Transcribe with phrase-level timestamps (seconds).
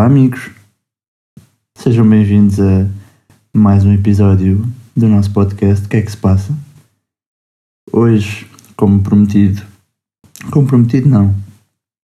[0.00, 0.50] Olá, amigos.
[1.76, 2.88] Sejam bem-vindos a
[3.54, 4.66] mais um episódio
[4.96, 5.84] do nosso podcast.
[5.84, 6.56] O que é que se passa?
[7.92, 9.62] Hoje, como prometido,
[10.50, 11.34] como prometido, não.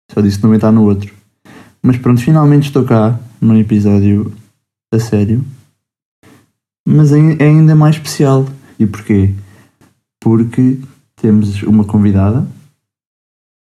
[0.09, 1.13] Só disse que não no outro.
[1.83, 4.33] Mas pronto, finalmente estou cá num episódio
[4.95, 5.45] a sério.
[6.87, 8.47] Mas é ainda mais especial.
[8.79, 9.35] E porquê?
[10.23, 10.79] Porque
[11.17, 12.47] temos uma convidada.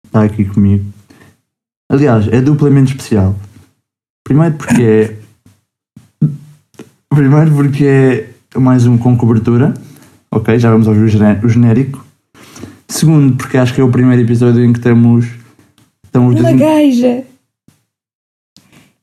[0.06, 0.90] Está aqui comigo.
[1.92, 3.36] Aliás, é duplamente especial.
[4.26, 5.16] Primeiro porque é.
[7.08, 7.84] Primeiro porque
[8.54, 9.72] é mais um com cobertura.
[10.32, 12.04] Ok, já vamos ouvir o gené- o genérico.
[12.88, 15.26] Segundo, porque acho que é o primeiro episódio em que temos.
[16.04, 16.60] Estamos os Uma dois.
[16.60, 17.22] gaja!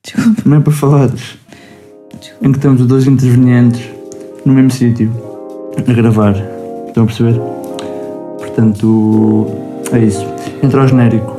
[0.04, 1.38] Desculpa, Não é para falares.
[2.20, 2.46] desculpa.
[2.46, 3.82] Em que estamos os dois intervenientes
[4.46, 5.10] no mesmo sítio
[5.88, 6.36] a gravar.
[6.88, 7.40] Estão a perceber?
[8.40, 9.48] Portanto,
[9.94, 10.26] é isso.
[10.62, 11.32] Entra ao genérico.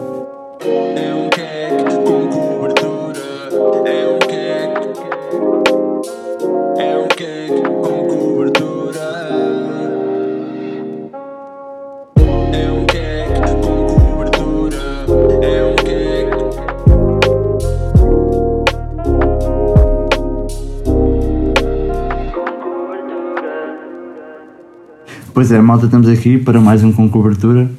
[25.44, 27.70] Pois é, malta, estamos aqui para mais um com cobertura.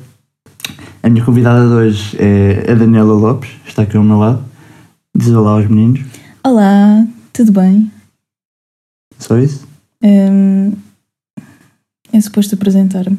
[1.01, 4.45] A minha convidada de hoje é a Daniela Lopes, está aqui ao meu lado.
[5.17, 6.01] Diz olá aos meninos.
[6.43, 7.91] Olá, tudo bem?
[9.17, 9.67] Só isso?
[10.03, 10.73] Hum,
[12.13, 13.17] é suposto apresentar-me.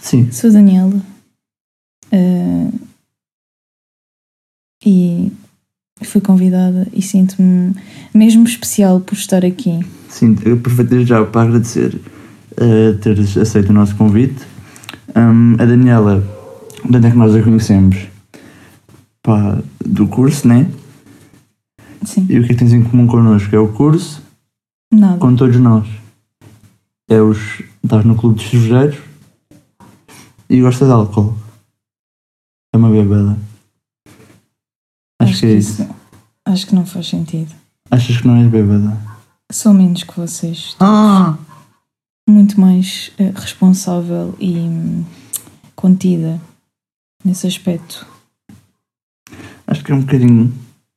[0.00, 0.30] Sim.
[0.30, 1.02] Sou a Daniela.
[2.12, 2.70] Ah,
[4.86, 5.32] e
[6.04, 7.74] fui convidada e sinto-me
[8.14, 9.80] mesmo especial por estar aqui.
[10.08, 12.00] Sim, eu desde já para agradecer
[13.00, 14.44] teres aceito o nosso convite.
[15.16, 16.20] Hum, a Daniela,
[16.88, 18.06] de onde é que nós a conhecemos?
[19.22, 20.70] Pá, do curso, né?
[22.04, 23.54] Sim, E o que é que tens em comum connosco?
[23.54, 24.20] É o curso
[24.90, 25.18] nada.
[25.18, 25.86] com todos nós.
[27.08, 27.62] É os.
[27.84, 28.98] Estás no clube de cervejeiros
[30.48, 31.34] e gosta de álcool.
[32.72, 33.36] É uma bebida.
[35.20, 35.86] Acho, que é isso.
[36.44, 37.52] Acho que não faz sentido.
[37.90, 38.96] Achas que não és bêbada?
[39.52, 40.74] Sou menos que vocês.
[40.80, 41.36] Ah!
[42.32, 45.04] Muito mais eh, responsável e hum,
[45.76, 46.40] contida
[47.22, 48.06] nesse aspecto.
[49.66, 50.50] Acho que é um bocadinho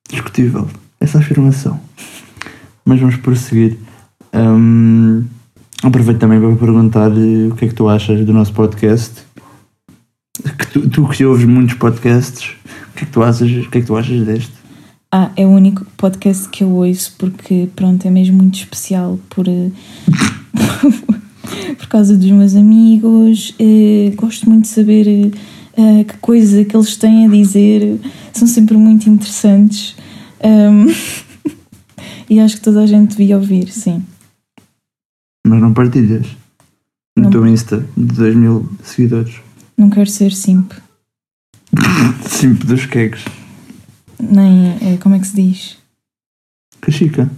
[0.09, 1.77] discutível essa afirmação.
[2.85, 3.77] Mas vamos prosseguir.
[4.33, 5.25] Hum,
[5.83, 9.21] aproveito também para perguntar eh, o que é que tu achas do nosso podcast.
[10.57, 12.55] Que tu, tu que ouves muitos podcasts,
[12.91, 14.53] o que é que tu achas, o que é que tu achas deste?
[15.11, 19.49] Ah, é o único podcast que eu ouço porque, pronto, é mesmo muito especial por,
[19.49, 19.71] eh,
[21.77, 23.53] por causa dos meus amigos.
[23.59, 25.31] eh, gosto muito de saber
[25.77, 27.99] eh, que coisa que eles têm a dizer.
[28.33, 29.95] São sempre muito interessantes.
[32.27, 34.03] E acho que toda a gente devia ouvir, sim.
[35.45, 36.25] Mas não partilhas.
[37.15, 37.29] No Não.
[37.29, 39.35] teu Insta de 2 mil seguidores.
[39.77, 40.71] Não quero ser simp,
[42.27, 43.23] Simp dos queques.
[44.19, 44.69] nem.
[44.81, 45.77] eh, como é que se diz?
[46.81, 47.29] Cachica.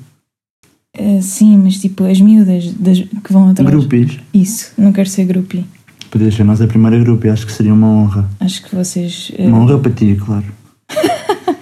[0.98, 3.70] Eh, sim, mas tipo, as miúdas das, que vão atrás.
[3.70, 4.20] Grupis.
[4.34, 5.66] Isso, não quero ser grupi.
[6.10, 8.30] Podias ser a nossa primeira grupo e acho que seria uma honra.
[8.40, 9.32] Acho que vocês.
[9.38, 10.46] eh, Uma honra para ti, claro.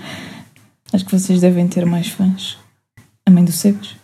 [0.93, 2.57] Acho que vocês devem ter mais fãs.
[3.25, 3.95] A mãe do Sebes?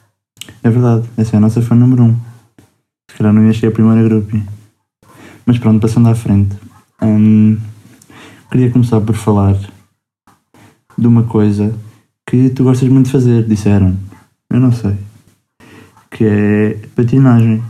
[0.64, 2.16] É verdade, essa é a nossa fã número um.
[3.10, 4.38] Se calhar não ia ser a primeira grupo.
[5.46, 6.56] Mas pronto, passando à frente.
[7.02, 7.58] Hum,
[8.52, 9.56] queria começar por falar
[10.98, 11.74] de uma coisa
[12.28, 13.96] que tu gostas muito de fazer, disseram.
[14.50, 14.96] Eu não sei.
[16.12, 17.64] Que é patinagem.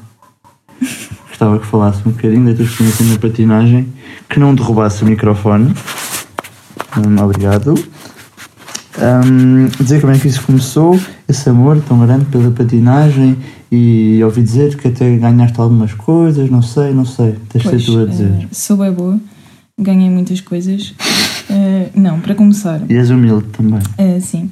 [1.27, 3.87] Gostava que falasse um bocadinho da tua experiência na patinagem,
[4.29, 5.73] que não derrubasse o microfone.
[6.97, 7.73] Hum, obrigado.
[8.99, 13.37] Hum, dizer como é que isso começou, esse amor tão grande pela patinagem
[13.71, 17.85] e ouvi dizer que até ganhaste algumas coisas, não sei, não sei, tens de ser
[17.85, 18.31] tu a dizer.
[18.41, 19.17] eh, sou bem boa,
[19.79, 20.93] ganhei muitas coisas.
[21.49, 23.79] Eh, não, para começar, E és humilde também.
[23.97, 24.51] eh, sim.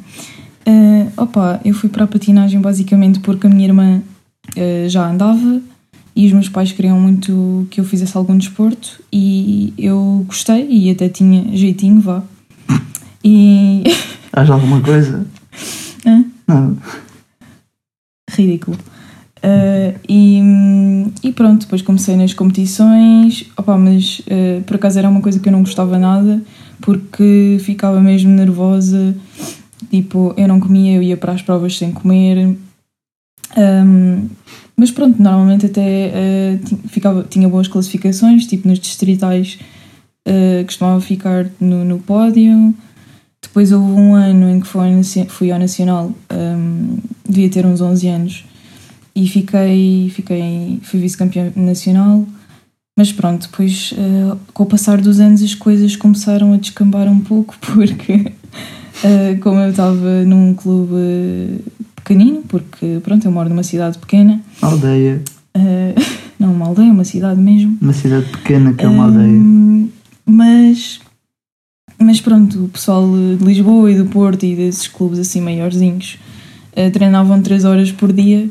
[0.66, 4.02] Eh, opa, eu fui para a patinagem basicamente porque a minha irmã
[4.56, 5.62] eh, já andava
[6.16, 10.90] e os meus pais queriam muito que eu fizesse algum desporto e eu gostei e
[10.90, 12.24] até tinha jeitinho, vá.
[13.24, 13.84] E.
[14.34, 15.26] Há já alguma coisa?
[16.06, 16.26] Hã?
[16.48, 16.78] Não.
[18.32, 18.78] ridículo.
[19.38, 20.42] Uh, e,
[21.24, 25.48] e pronto, depois comecei nas competições, opa, mas uh, por acaso era uma coisa que
[25.48, 26.42] eu não gostava nada,
[26.82, 29.16] porque ficava mesmo nervosa,
[29.90, 32.58] tipo, eu não comia, eu ia para as provas sem comer.
[33.58, 34.30] Um,
[34.76, 39.60] mas pronto, normalmente até uh, ficava, tinha boas classificações, tipo nos distritais
[40.28, 42.74] uh, costumava ficar no, no pódio.
[43.42, 44.90] Depois houve um ano em que foi,
[45.30, 46.98] fui ao Nacional, hum,
[47.28, 48.46] devia ter uns 11 anos,
[49.16, 52.26] e fiquei, fiquei fui vice-campeã nacional.
[52.98, 57.22] Mas pronto, depois eh, com o passar dos anos as coisas começaram a descambar um
[57.22, 58.34] pouco, porque
[59.04, 61.62] eh, como eu estava num clube
[61.96, 65.22] pequenino, porque pronto, eu moro numa cidade pequena, Aldeia.
[65.54, 65.96] eh,
[66.40, 67.78] não uma aldeia, uma cidade mesmo.
[67.82, 69.28] Uma cidade pequena que é uma aldeia.
[69.28, 69.90] Hum,
[70.26, 71.00] mas,
[72.00, 73.06] mas pronto, o pessoal
[73.38, 76.18] de Lisboa e do Porto e desses clubes assim maiorzinhos
[76.76, 78.50] eh, treinavam 3 horas por dia,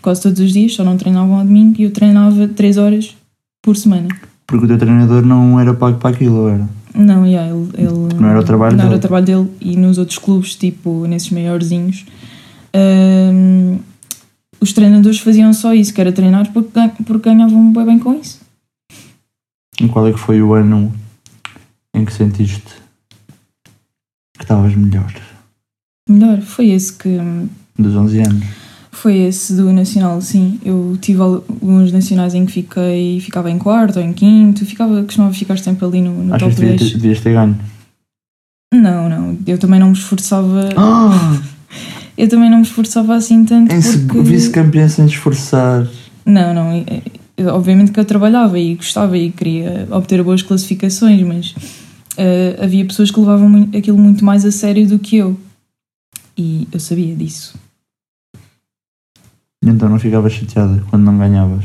[0.00, 3.16] quase todos os dias, só não treinavam ao domingo e eu treinava 3 horas
[3.62, 4.08] por semana.
[4.46, 6.68] Porque o teu treinador não era pago para aquilo, era?
[6.98, 8.98] Não, yeah, ele, ele- Não era o trabalho não era dele.
[8.98, 12.04] o trabalho dele e nos outros clubes, tipo nesses maiorzinhos,
[12.74, 13.78] hum,
[14.60, 16.70] os treinadores faziam só isso, que era treinar porque,
[17.06, 18.40] porque ganhavam bem, bem com isso.
[19.80, 20.92] E qual é que foi o ano
[21.94, 22.74] em que sentiste
[24.36, 25.12] que estavas melhor?
[26.08, 27.16] Melhor, foi esse que.
[27.78, 28.44] Dos 11 anos.
[29.02, 30.58] Foi esse do Nacional, sim.
[30.64, 35.32] Eu tive alguns nacionais em que fiquei, ficava em quarto ou em quinto, ficava, costumava
[35.32, 36.90] ficar sempre ali no, no Achas top que devias 10.
[36.90, 37.56] ter, devias ter ganho?
[38.74, 41.40] Não, não, eu também não me esforçava, Ah!
[42.16, 44.20] eu também não me esforçava assim tanto Em porque...
[44.20, 45.86] vice-campeã sem esforçar.
[46.26, 47.02] Não, não, eh,
[47.36, 51.54] eh, obviamente que eu trabalhava e gostava e queria obter boas classificações, mas
[52.16, 55.38] eh, havia pessoas que levavam aquilo muito mais a sério do que eu.
[56.36, 57.54] E eu sabia disso.
[59.64, 61.64] Então não ficavas chateada quando não ganhavas?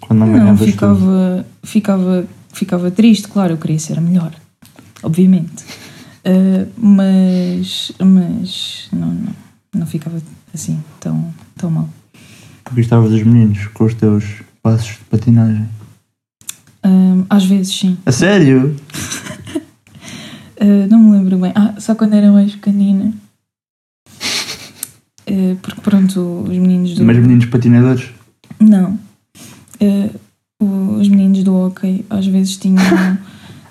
[0.00, 0.70] Quando não, Não, ganhavas tudo?
[0.70, 4.32] ficava, ficava, ficava triste, claro, eu queria ser a melhor,
[5.02, 5.64] obviamente.
[6.26, 9.32] Uh, mas mas não, não,
[9.74, 10.16] não ficava
[10.54, 11.88] assim tão, tão mal.
[12.64, 15.68] Porque estavas dos meninos com os teus passos de patinagem.
[16.82, 17.98] Um, às vezes sim.
[18.06, 18.74] A sério?
[20.60, 21.52] Uh, não me lembro bem.
[21.54, 23.12] Ah, só quando era mais pequenina.
[25.28, 27.04] Uh, porque pronto, os meninos do.
[27.04, 28.10] Mas meninos patinadores?
[28.60, 28.98] Não.
[29.80, 32.82] Uh, os meninos do hockey às vezes tinham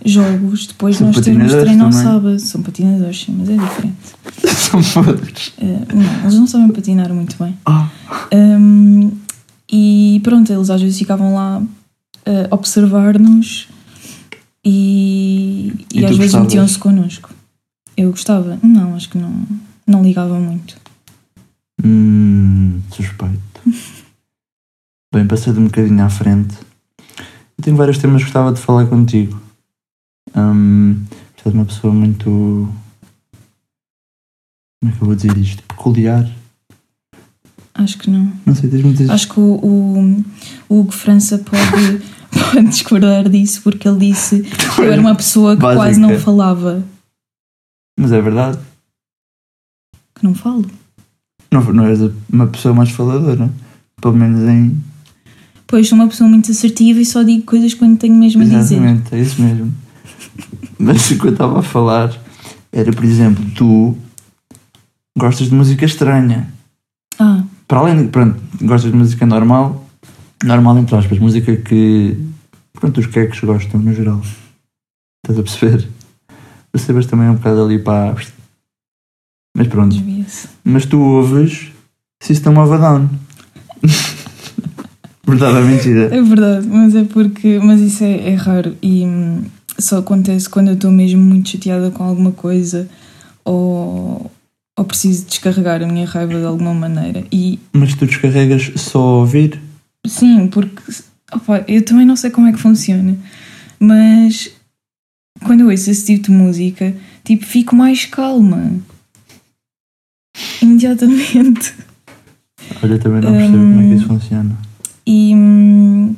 [0.05, 2.39] jogos depois de São nós patinadores treino ao sábado.
[2.39, 3.95] São patinadores, sim, mas é diferente.
[4.57, 5.53] São podres.
[5.59, 7.55] Uh, não, eles não sabem patinar muito bem.
[7.65, 7.89] Ah,
[8.33, 9.11] Um,
[9.71, 11.61] e pronto, eles às vezes ficavam lá
[12.25, 13.67] a observar-nos
[14.63, 17.29] e, e, E às vezes metiam-se connosco.
[17.97, 18.57] Eu gostava?
[18.63, 19.33] Não, acho que não,
[19.85, 20.75] não ligava muito.
[21.83, 23.61] Hum, suspeito.
[25.13, 26.55] Bem, passando um bocadinho à frente.
[27.57, 29.43] Eu tenho vários temas que gostava de falar contigo.
[31.43, 32.29] Tu és uma pessoa muito.
[34.79, 35.61] Como é que eu vou dizer isto?
[35.63, 36.25] Peculiar.
[37.73, 38.31] Acho que não.
[38.45, 39.09] Não sei, tens muitas.
[39.09, 40.23] Acho que o, o,
[40.69, 42.01] o Hugo França pode,
[42.31, 45.83] pode discordar disso porque ele disse que eu era uma pessoa que Básica.
[45.83, 46.81] quase não falava.
[47.99, 48.57] Mas é verdade.
[50.15, 50.65] Que não falo.
[51.53, 51.99] Não, não és
[52.31, 53.49] uma pessoa mais faladora.
[54.01, 54.75] Pelo menos em.
[55.67, 58.75] Pois sou uma pessoa muito assertiva e só digo coisas quando tenho mesmo a dizer.
[58.75, 59.73] Exatamente, é isso mesmo.
[60.79, 62.11] Mas o que eu estava a falar
[62.71, 63.95] era, por exemplo, tu
[65.17, 66.51] gostas de música estranha.
[67.19, 69.87] Ah, Para além de, pronto, gostas de música normal,
[70.43, 72.17] normal entre aspas, música que,
[72.73, 74.21] pronto, os queques gostam no geral.
[75.23, 75.87] Estás a perceber?
[76.71, 78.15] Percebas também um bocado ali para.
[79.55, 79.95] Mas pronto.
[80.63, 81.71] Mas tu ouves
[82.21, 83.09] System of a Down.
[85.25, 86.13] Verdade ou mentira?
[86.13, 87.59] É verdade, mas é porque.
[87.63, 89.43] Mas isso é, é raro e hum,
[89.79, 92.89] só acontece quando eu estou mesmo muito chateada com alguma coisa
[93.45, 94.29] ou,
[94.77, 97.23] ou preciso descarregar a minha raiva de alguma maneira.
[97.31, 99.59] E Mas tu descarregas só a ouvir?
[100.05, 100.81] sim, porque
[101.31, 103.17] opa, eu também não sei como é que funciona,
[103.79, 104.51] mas
[105.45, 106.93] quando eu ouço esse tipo de música,
[107.23, 108.73] tipo, fico mais calma.
[110.87, 111.73] Imediatamente.
[112.83, 114.57] Olha, também não percebo como é que isso funciona.
[115.05, 116.15] E, hum,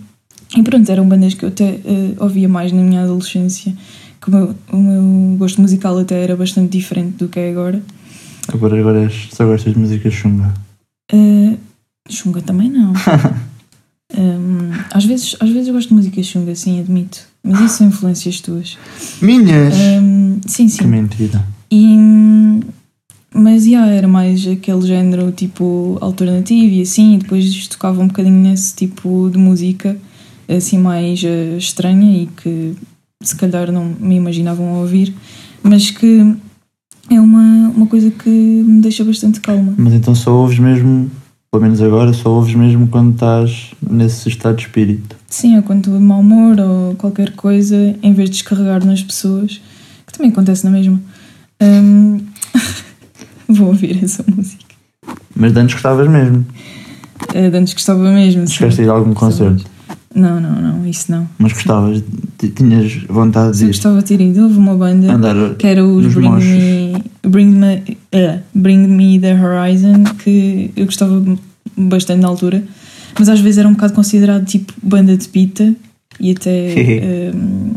[0.58, 3.76] e pronto, eram bandas que eu até eh, ouvia mais na minha adolescência,
[4.22, 7.82] que o meu, o meu gosto musical até era bastante diferente do que é agora.
[8.52, 10.54] Agora, agora és- só gostas de música chunga.
[11.12, 11.56] Eh,
[12.10, 12.94] chunga também não.
[14.18, 17.22] Hum, às, vezes, às vezes eu gosto de música chunga, sim, admito.
[17.44, 18.78] Mas isso são influências tuas.
[19.20, 19.74] Minhas!
[19.76, 20.86] Hum, sim, Que sim.
[20.88, 21.44] mentira.
[21.72, 22.60] E, hum,
[23.36, 28.42] mas yeah, era mais aquele género tipo alternativo e assim, e depois tocava um bocadinho
[28.42, 29.98] nesse tipo de música
[30.48, 32.74] assim mais eh, estranha e que
[33.22, 35.14] se calhar não me imaginavam a ouvir,
[35.62, 36.36] mas que
[37.10, 39.74] é uma, uma coisa que me deixa bastante calma.
[39.78, 41.12] Mas então só ouves mesmo,
[41.52, 45.16] pelo menos agora, só ouves mesmo quando estás nesse estado de espírito.
[45.28, 49.02] Sim, ou quando estou de mau humor ou qualquer coisa, em vez de descarregar nas
[49.02, 49.60] pessoas,
[50.06, 51.02] que também acontece na mesma,
[51.62, 52.20] Hum,
[53.50, 54.66] Vou ouvir essa música.
[55.36, 56.46] Mas de antes gostavas mesmo.
[57.30, 58.48] Uh, de antes gostava mesmo.
[58.48, 58.54] sim.
[58.54, 59.66] Chegaste a ir a algum concerto.
[60.16, 61.28] Não, não, não, isso não.
[61.38, 62.02] Mas gostavas,
[62.56, 65.56] tinhas vontade de ir gostava de ter ido, houve uma banda andar.
[65.56, 66.30] que era os Bring.
[66.30, 71.22] Me, Bring, Me, eh, Bring Me the Horizon, que eu gostava
[71.76, 72.64] bastante na altura,
[73.20, 75.76] mas às vezes era um bocado considerado tipo banda de pita
[76.18, 77.74] e até um,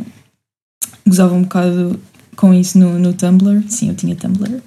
[1.04, 1.98] gozava um bocado
[2.36, 3.64] com isso no, no Tumblr.
[3.66, 4.62] Sim, eu tinha Tumblr.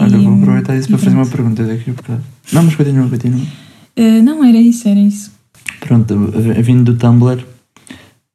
[0.00, 1.36] Olha, E- vou aproveitar isso para fazer uma pronto.
[1.36, 2.22] pergunta daqui a bocado.
[2.52, 3.40] Não, mas continua, continua.
[3.96, 5.32] Eh, não, era isso, era isso.
[5.80, 7.44] Pronto, a- vindo do Tumblr,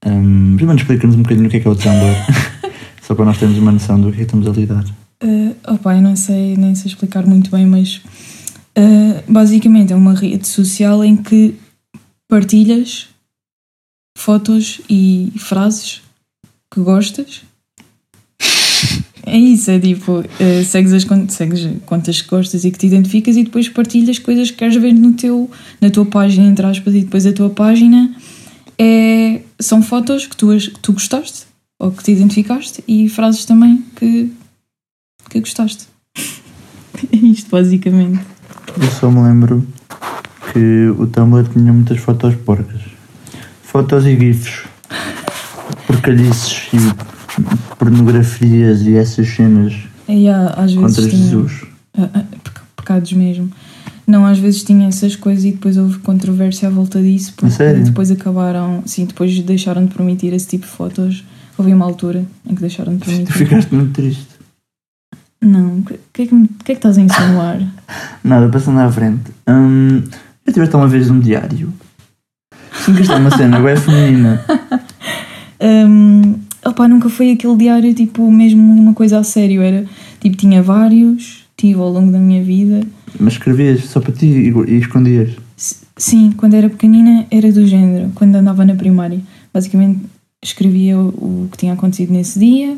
[0.05, 2.15] hum, primeiro explica-nos um bocadinho o que é que é o Tumblr.
[3.01, 4.83] Só para nós termos uma noção do que é que estamos a lidar.
[5.23, 8.01] Uh, opa, eu não sei, nem sei explicar muito bem, mas
[8.77, 11.55] uh, basicamente é uma rede social em que
[12.27, 13.07] partilhas
[14.17, 16.01] fotos e frases
[16.73, 17.43] que gostas.
[19.27, 23.35] É isso, é tipo, uh, segues, as, segues contas que gostas e que te identificas
[23.35, 25.49] e depois partilhas coisas que queres ver no teu,
[25.81, 28.15] na tua página, entre aspas, e depois a tua página
[28.77, 31.45] é, são fotos que tu, que tu gostaste
[31.79, 34.31] ou que te identificaste e frases também que,
[35.29, 35.87] que gostaste.
[37.11, 38.21] É isto, basicamente.
[38.81, 39.67] Eu só me lembro
[40.53, 42.79] que o Tumblr tinha muitas fotos porcas.
[43.61, 44.63] Fotos e gifs.
[45.85, 47.14] Porcalhices e
[47.77, 49.73] pornografias e essas cenas
[50.07, 51.65] E há, às vezes contra tinha, Jesus.
[51.97, 53.49] Ah, ah, peca- pecados mesmo.
[54.07, 58.11] Não, às vezes tinha essas coisas e depois houve controvérsia à volta disso, porque depois
[58.11, 61.23] acabaram, sim, depois deixaram de permitir esse tipo de fotos.
[61.57, 63.33] Houve uma altura em que deixaram de Tu permitir.
[63.33, 64.27] ficaste muito triste.
[65.41, 67.59] Não, o que, que, é que, é que estás a insinuar?
[68.23, 69.31] Nada, passando à frente.
[69.47, 70.03] Hum,
[70.45, 71.73] já tiveste uma vez um diário?
[72.83, 74.45] Sim, que isto é uma cena, é feminina.
[75.61, 76.35] Hum,
[76.65, 79.61] opá, nunca foi aquele diário tipo mesmo uma coisa a sério.
[79.61, 79.85] Era
[80.19, 82.81] tipo, tinha vários, tive ao longo da minha vida.
[83.19, 85.31] Mas escrevias só para ti e, e escondias.
[85.97, 89.19] Sim, quando era pequenina era do género, quando andava na primária.
[89.53, 90.01] Basicamente
[90.43, 91.07] escrevia o,
[91.45, 92.77] o que tinha acontecido nesse dia.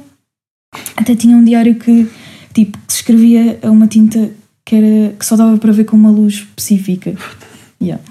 [0.95, 2.07] Até tinha um diário que
[2.53, 4.29] tipo que se escrevia a uma tinta
[4.63, 7.15] que, era, que só dava para ver com uma luz específica.
[7.81, 8.03] Yeah.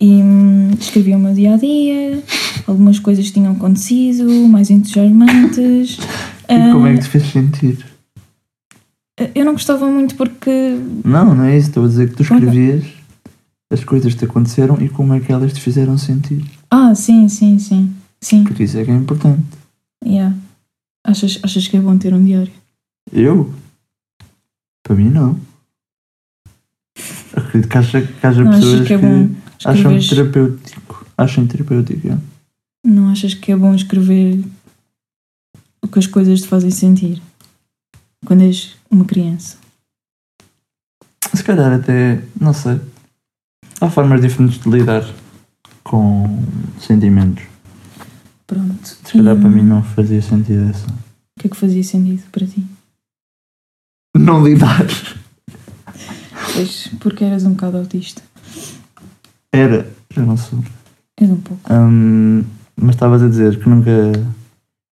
[0.00, 2.22] E hum, escrevia o meu dia a dia,
[2.66, 5.98] algumas coisas que tinham acontecido, mais entusiasmantes.
[6.48, 7.84] E como é que Ah, te fez sentir?
[9.34, 10.50] eu não gostava muito porque
[11.04, 11.68] Não, não é isso.
[11.68, 12.84] Estou a dizer que tu escrevias
[13.72, 16.44] as coisas que te aconteceram e como é que elas te fizeram sentir.
[16.70, 17.92] Ah, sim, sim, sim.
[18.20, 19.42] Sim, Porque isso é que é importante.
[20.04, 20.34] yeah.
[21.04, 22.52] Achas, achas que é bom ter um diário?
[23.12, 23.52] Eu?
[24.82, 25.38] Para mim, não.
[27.34, 29.30] Acredito que haja, que haja Não pessoas que é que,
[29.64, 31.06] bom acham terapêutico.
[31.16, 32.18] Acham terapêutico, é.
[32.84, 34.44] Não achas que é bom escrever
[35.82, 37.22] o que as coisas te fazem sentir
[38.24, 39.56] quando és uma criança?
[41.34, 42.80] Se calhar até, não sei.
[43.80, 45.04] Há formas diferentes de lidar
[45.84, 46.42] com
[46.80, 47.44] sentimentos.
[48.46, 48.86] Pronto.
[48.86, 50.86] Se calhar E, para mim não fazia sentido essa.
[50.86, 52.64] O que é que fazia sentido para ti?
[54.16, 54.86] Não lidar.
[56.54, 58.22] Pois, porque eras um bocado autista.
[59.52, 60.58] Era, já não sou.
[61.16, 61.72] És um pouco.
[61.72, 62.44] Hum,
[62.76, 64.12] mas estavas a dizer que nunca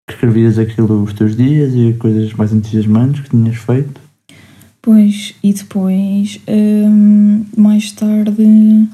[0.08, 4.00] que escrevias aquilo os teus dias e coisas mais entusiasmantes que tinhas feito.
[4.80, 8.88] Pois, e depois, hum, mais tarde.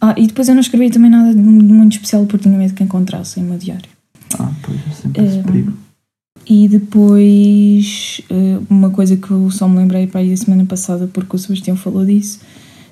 [0.00, 2.82] Ah, e depois eu não escrevia também nada de muito especial porque tinha medo que
[2.82, 3.88] encontrassem o meu diário.
[4.38, 5.72] Ah, pois é sempre esse Hum, perigo.
[6.48, 11.06] E depois, eh, uma coisa que eu só me lembrei para aí a semana passada,
[11.12, 12.40] porque o Sebastião falou disso,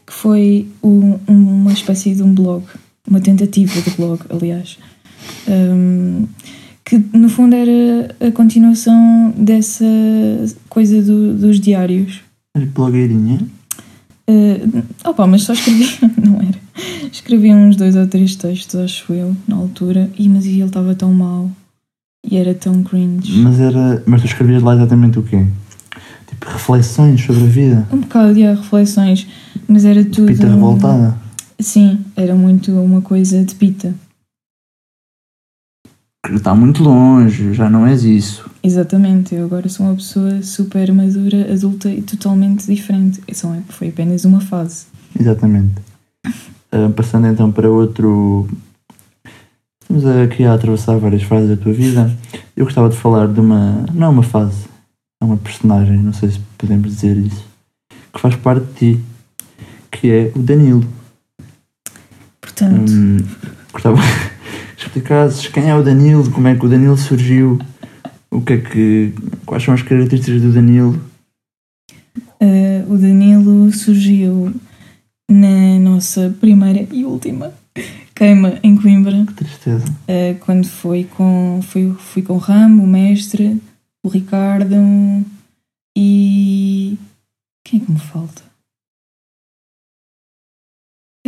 [0.08, 2.64] que foi um- uma espécie de um blog,
[3.06, 4.78] uma tentativa de blog, aliás,
[5.46, 6.26] Hum,
[6.84, 9.84] que no fundo era a continuação dessa
[10.70, 12.20] coisa do- dos diários.
[12.56, 13.40] És blogueirinha?
[14.30, 15.86] Uh, opa, mas só escrevi,
[16.24, 16.58] não era.
[17.12, 21.12] Escrevi uns dois ou três textos, acho eu, na altura, e mas ele estava tão
[21.12, 21.50] mau
[22.24, 23.38] e era tão cringe.
[23.40, 24.02] Mas era.
[24.06, 25.44] Mas tu escrevias lá exatamente o quê?
[26.28, 27.88] Tipo, reflexões sobre a vida.
[27.92, 29.26] Um bocado de reflexões,
[29.68, 30.26] mas era tudo.
[30.26, 31.16] Pita revoltada.
[31.60, 33.94] Sim, era muito uma coisa de pita.
[36.26, 38.48] Que Está muito longe, já não és isso.
[38.62, 43.20] Exatamente, eu agora sou uma pessoa super madura, adulta e totalmente diferente.
[43.32, 44.86] Só é- foi apenas uma fase.
[45.18, 45.74] Exatamente.
[46.70, 48.46] Ah, passando então para outro.
[49.80, 52.14] Estamos aqui a atravessar várias fases da tua vida.
[52.54, 53.86] Eu gostava de falar de uma.
[53.94, 54.66] Não é uma fase,
[55.22, 57.42] é uma personagem, não sei se podemos dizer isso,
[58.12, 59.04] que faz parte de ti,
[59.90, 60.84] que é o Danilo.
[62.40, 63.18] Portanto, Hum,
[63.72, 63.96] gostava
[64.76, 67.58] que explicasses quem é o Danilo, como é que o Danilo surgiu
[68.30, 69.12] o que é que.
[69.46, 71.00] Quais são as características do Danilo?
[72.40, 74.54] Uh, o Danilo surgiu
[75.30, 77.52] na nossa primeira e última
[78.14, 79.84] queima em Coimbra, Que tristeza.
[79.86, 83.60] uh, quando foi com, fui, fui com o Ramo, o mestre,
[84.04, 84.74] o Ricardo
[85.96, 86.98] e.
[87.64, 88.42] Quem é que me falta?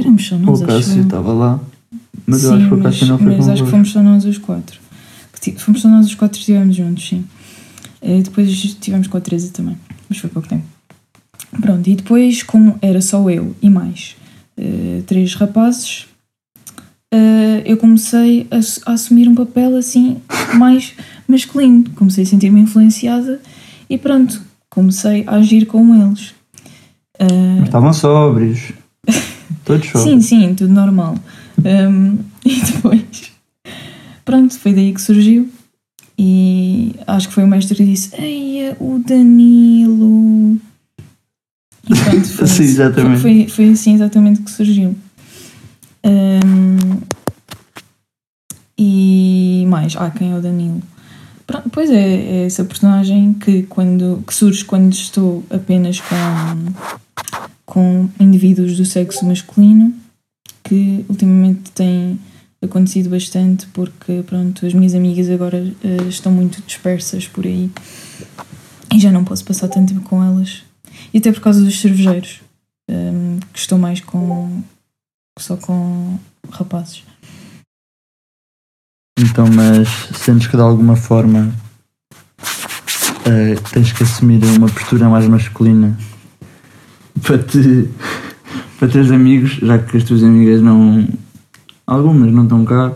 [0.00, 1.02] Éramos só O nós, acho Cássio eu.
[1.04, 1.60] estava lá.
[2.26, 4.24] Mas eu Sim, acho que o Cássio não foi mas acho que fomos só nós
[4.24, 4.78] os quatro.
[5.58, 7.24] Fomos só nós os quatro que estivemos juntos, sim.
[8.02, 9.76] Eh, depois estivemos com a Teresa também,
[10.08, 10.64] mas foi pouco tempo.
[11.60, 14.16] Pronto, e depois, como era só eu e mais
[14.56, 16.06] eh, três rapazes,
[17.12, 20.18] eh, eu comecei a, a assumir um papel assim
[20.54, 20.92] mais
[21.26, 21.84] masculino.
[21.96, 23.40] Comecei a sentir-me influenciada
[23.88, 26.34] e pronto, comecei a agir como eles.
[27.18, 27.26] Eh,
[27.58, 28.72] Mas estavam sóbrios.
[29.78, 31.16] Todos Sim, sim, tudo normal.
[31.58, 33.32] Um, e depois,
[34.24, 35.48] pronto, foi daí que surgiu.
[36.18, 40.58] E acho que foi o mestre que disse: Ei, o Danilo.
[41.88, 43.20] E pronto, foi, Sim, exatamente.
[43.20, 44.94] Foi, foi assim exatamente que surgiu.
[46.04, 47.00] Um,
[48.76, 50.82] e mais, ah, quem é o Danilo?
[51.46, 56.16] Pronto, pois é, é essa personagem que, quando, que surge quando estou apenas com,
[57.70, 59.94] com indivíduos do sexo masculino,
[60.64, 62.18] que ultimamente tem
[62.60, 67.70] acontecido bastante porque pronto, as minhas amigas agora eh, estão muito dispersas por aí
[68.92, 70.64] e já não posso passar tanto tempo com elas.
[71.14, 72.40] E até por causa dos cervejeiros,
[72.88, 74.62] ehm, que estou mais com
[75.38, 76.18] só com
[76.50, 77.04] rapazes.
[79.16, 81.54] Então, mas sentes que de alguma forma
[83.24, 85.96] eh, tens que assumir uma postura mais masculina
[87.22, 87.88] para te
[88.78, 91.06] para teres amigos, já que as tuas amigas não.
[91.86, 92.92] Algumas não estão cá.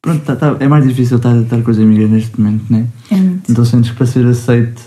[0.00, 2.86] Pronto, tá- tá- é mais difícil estar, estar com as amigas neste momento, né?
[3.10, 3.50] É muito.
[3.52, 4.82] Então sentes que para ser aceite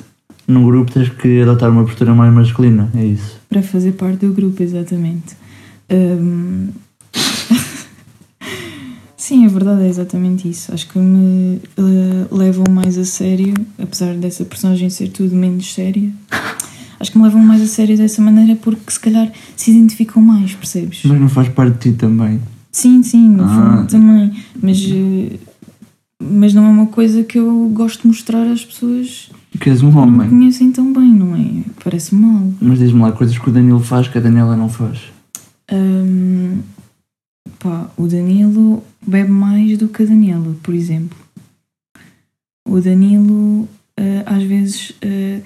[0.48, 3.40] num grupo tens que adotar uma postura mais masculina, é isso.
[3.48, 5.36] Para fazer parte do grupo, exatamente.
[5.92, 6.70] Hum,
[9.16, 10.74] Sim, a verdade é exatamente isso.
[10.74, 16.10] Acho que me eh, levam mais a sério, apesar dessa personagem ser tudo menos séria.
[17.04, 20.56] Acho que me levam mais a sério dessa maneira porque se calhar se identificam mais,
[20.56, 21.02] percebes?
[21.04, 22.40] Mas não faz parte de ti também.
[22.72, 23.50] Sim, sim, no Ah.
[23.76, 24.32] fundo também.
[24.62, 25.38] Mas, eh,
[26.18, 29.92] mas não é uma coisa que eu gosto de mostrar às pessoas Que és um
[29.92, 30.30] não me homem.
[30.30, 31.64] conhecem tão bem, não é?
[31.84, 32.54] Parece mal.
[32.62, 35.00] Mas diz-me lá coisas que o Danilo faz que a Daniela não faz.
[35.74, 36.60] Hum,
[37.60, 41.18] pá, o Danilo bebe mais do que a Daniela, por exemplo.
[42.66, 45.42] O Danilo eh, às vezes eh,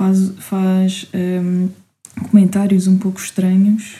[0.00, 1.68] faz, faz hum,
[2.30, 3.96] comentários um pouco estranhos.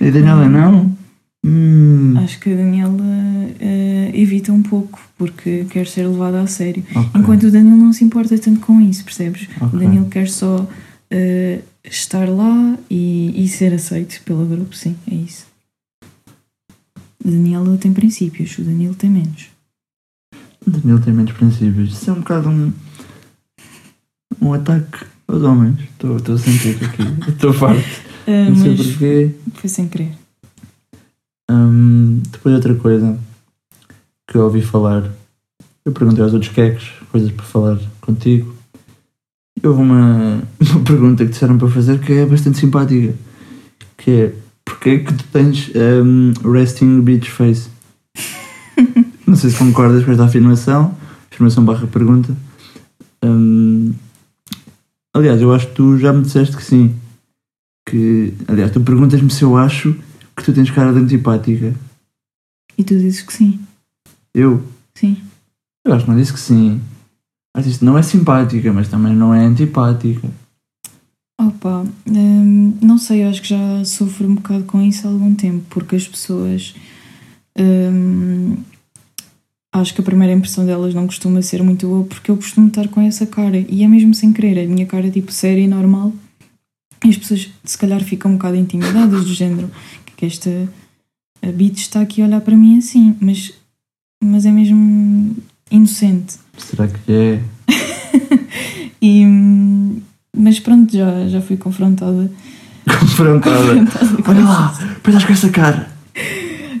[0.00, 0.96] E a Daniela não?
[1.44, 2.96] Hum, Acho que a Daniela
[3.60, 6.82] eh, evita um pouco porque quer ser levada a sério.
[6.96, 9.48] ok, Enquanto o Danilo não se importa tanto com isso, percebes?
[9.60, 9.78] O ok.
[9.78, 10.66] Danilo quer só
[11.10, 15.46] eh, estar lá e, e ser aceito pelo grupo, sim, é isso.
[17.22, 19.48] A Daniela tem princípios, o Danilo tem menos.
[20.66, 21.92] O Danilo tem menos princípios.
[21.92, 22.72] Isso é um bocado um.
[24.44, 25.78] Um ataque aos homens.
[25.80, 27.02] Estou estou a sentir aqui.
[27.30, 27.82] Estou farto.
[28.26, 29.30] Ah, Não sei porquê.
[29.54, 30.12] foi sem querer.
[31.50, 33.18] Hum, depois outra coisa
[34.26, 35.10] que eu ouvi falar.
[35.84, 38.54] Eu perguntei aos outros queques coisas para falar contigo.
[39.62, 43.14] E houve uma, uma pergunta que disseram para fazer que é bastante simpática.
[43.96, 44.32] Que é
[44.64, 47.68] porque é que tu tens hum, resting beach face?
[49.26, 50.96] Não sei se concordas com esta afirmação.
[51.30, 52.34] Afirmação barra pergunta.
[53.22, 53.92] Hum,
[55.14, 56.94] aliás, eu acho que tu já me disseste que sim.
[57.88, 59.94] Que, aliás, tu perguntas-me se eu acho
[60.36, 61.74] que tu tens cara de antipática.
[62.76, 63.60] E tu dizes que sim,
[64.34, 64.62] Eu?
[64.94, 65.16] sim.
[65.86, 66.80] Eu acho que não disse que sim.
[67.56, 70.28] Acho que isto não é simpática, mas também não é antipática.
[71.40, 75.34] Opa, hum, não sei, eu acho que já sofro um bocado com isso há algum
[75.34, 76.74] tempo, porque as pessoas.
[77.58, 78.56] hum,
[79.80, 82.88] acho que a primeira impressão delas não costuma ser muito boa, porque eu costumo estar
[82.88, 86.12] com essa cara, e é mesmo sem querer, a minha cara tipo séria e normal,
[87.04, 89.70] e as pessoas se calhar ficam um bocado intimidadas, do género,
[90.16, 90.50] que esta
[91.42, 93.52] a Beat está aqui a olhar para mim assim, mas,
[94.22, 95.36] mas é mesmo
[95.70, 96.36] inocente.
[96.56, 97.40] Será que é?
[99.06, 99.22] E,
[100.34, 102.30] mas pronto, já, já fui confrontada.
[102.88, 103.84] Confrontada.
[103.84, 105.93] confrontada Olha lá, depois estás com essa cara.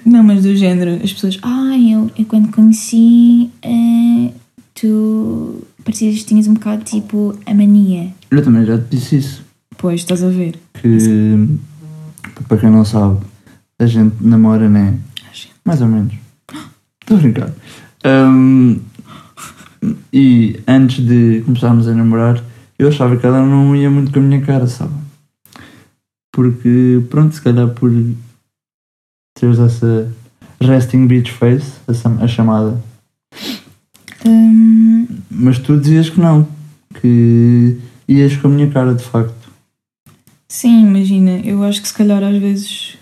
[0.04, 4.32] Não, mas do género, as pessoas, ah, eu, eu quando conheci, eh,
[4.74, 8.12] tu parecias que tinhas um bocado tipo a mania.
[8.30, 9.44] Eu também já te disse isso.
[9.78, 10.56] Pois, estás a ver.
[10.74, 11.48] Que,
[12.48, 13.18] para quem não sabe,
[13.78, 14.98] a gente namora, né?
[15.30, 15.52] A gente.
[15.64, 16.12] Mais ou menos.
[17.00, 17.50] Estou a brincar.
[18.06, 18.80] Hum,
[20.12, 22.42] E antes de começarmos a namorar,
[22.78, 24.92] eu achava que ela não ia muito com a minha cara, sabe?
[26.32, 27.90] Porque, pronto, se calhar por
[29.34, 30.10] teres essa
[30.60, 32.80] resting beach face, essa, a chamada.
[34.26, 36.46] Hum, Mas tu dizias que não,
[37.00, 39.34] que ias com a minha cara, de facto.
[40.48, 42.96] sim, imagina, eu acho que se calhar às vezes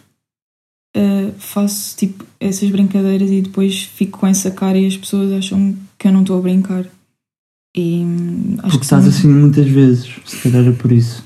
[0.97, 5.77] uh, faço tipo essas brincadeiras e depois fico com essa cara e as pessoas acham
[5.99, 6.85] que eu não estou a brincar.
[7.77, 11.23] E hum, acho Porque que estás assim muitas vezes, se calhar é por isso.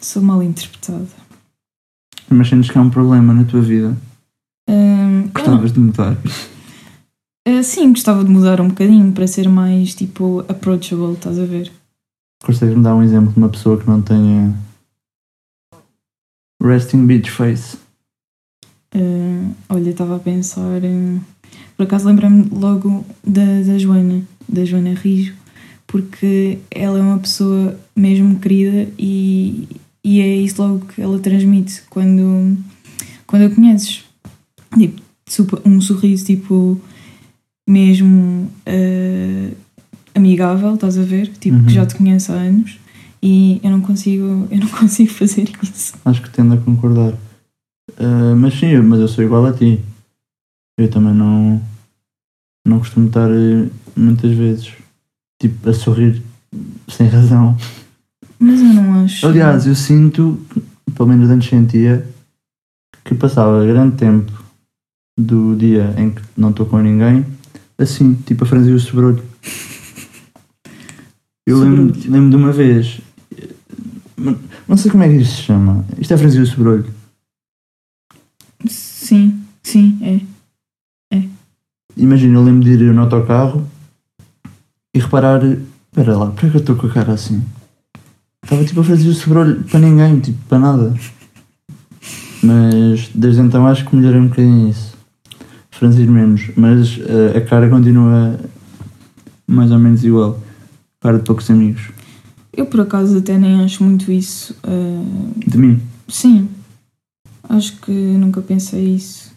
[0.00, 1.06] sou mal interpretada.
[2.28, 3.96] Mas sentes que há um problema na tua vida.
[5.34, 6.16] Gostavas de mudar.
[7.48, 11.72] Uh, sim, gostava de mudar um bocadinho para ser mais tipo approachable, estás a ver?
[12.44, 14.54] Consegues-me dar um exemplo de uma pessoa que não tenha
[16.62, 17.76] resting beach face?
[18.94, 20.82] Uh, olha, estava a pensar.
[20.84, 21.20] em-
[21.76, 25.34] Por acaso lembrei-me logo da, da Joana, da Joana Rijo,
[25.86, 29.68] porque ela é uma pessoa mesmo querida e,
[30.04, 32.56] e é isso logo que ela transmite quando,
[33.26, 33.99] quando a conheces.
[34.78, 36.80] Tipo, super- um sorriso tipo
[37.68, 39.56] mesmo uh,
[40.14, 41.28] amigável, estás a ver?
[41.28, 41.66] Tipo, Uhum.
[41.66, 42.78] que já te conhece há anos
[43.22, 45.94] e eu não consigo, eu não consigo fazer isso.
[46.04, 47.14] Acho que tendo a concordar.
[47.98, 49.80] Ah, mas sim, mas eu sou igual a ti.
[50.78, 51.60] Eu também não,
[52.66, 54.72] não costumo estar eh, muitas vezes
[55.40, 56.22] tipo a sorrir
[56.88, 57.56] sem razão.
[58.38, 59.26] Mas eu não acho.
[59.26, 60.40] Aliás, eu sinto,
[60.94, 62.08] pelo menos antes sentia,
[63.04, 64.39] que passava grande tempo
[65.20, 67.24] do dia em que não estou com ninguém,
[67.78, 69.22] assim, tipo a franzir o sobrolho.
[71.46, 73.00] Eu lembro, lembro de uma vez,
[74.68, 76.86] não sei como é que isto se chama, isto é franzir o sobrolho.
[78.66, 80.20] Sim, sim, é.
[81.96, 83.68] Imagina, eu lembro de ir no autocarro
[84.94, 87.42] e reparar, espera lá, porquê é que eu estou com a cara assim?
[88.42, 90.94] Estava tipo a fazer o sobrolho para ninguém, tipo, para nada.
[92.42, 94.89] Mas desde então acho que melhorei um bocadinho isso.
[95.80, 98.38] Franzir menos, mas eh, a cara continua
[99.46, 100.38] mais ou menos igual.
[101.00, 101.88] Cara de poucos amigos.
[102.54, 104.54] Eu por acaso até nem acho muito isso.
[104.62, 105.02] ah,
[105.46, 105.80] De mim.
[106.06, 106.46] sim,
[107.48, 109.30] acho que nunca pensei isso.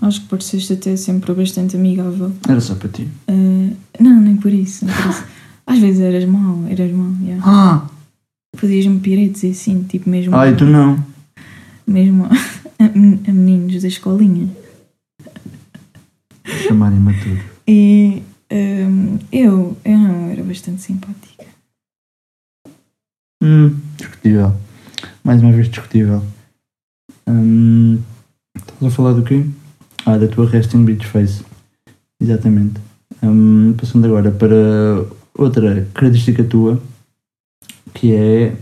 [0.00, 2.30] Acho que pareceste até sempre bastante amigável.
[2.48, 3.08] Era só para ti.
[3.26, 5.24] Ah, não, nem por isso, nem por isso.
[5.66, 7.42] Às vezes eras mau, eras mau, yeah.
[7.44, 7.86] Ah!
[8.56, 10.36] Fazias-me piretes e assim, tipo mesmo.
[10.36, 11.02] Ai, tu não.
[11.84, 12.26] Mesmo
[12.78, 14.48] a, a meninos da escolinha.
[16.66, 17.40] Chamar imaturo.
[17.66, 21.46] E ah, eu, eu não, era bastante simpática.
[23.42, 24.54] Hum, discutível.
[25.24, 26.22] Mais uma vez discutível.
[27.26, 27.98] Hum,
[28.54, 29.44] estás a falar do quê?
[30.04, 31.44] Ah, da tua resting beach face.
[32.20, 32.80] Exatamente.
[33.22, 36.80] Hum, passando agora para outra característica tua,
[37.94, 38.56] que é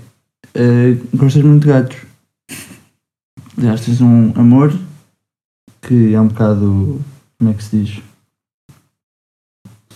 [0.54, 1.98] eh, gostas muito de gatos.
[3.56, 4.72] Tens um amor
[5.82, 7.00] que é um bocado.
[7.40, 8.00] Como é que se diz?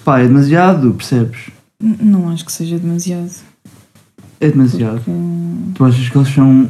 [0.05, 1.51] Pá, é demasiado, percebes?
[1.81, 3.31] N- Não acho que seja demasiado.
[4.41, 4.97] É demasiado.
[5.05, 6.69] porque- Tu achas que eles são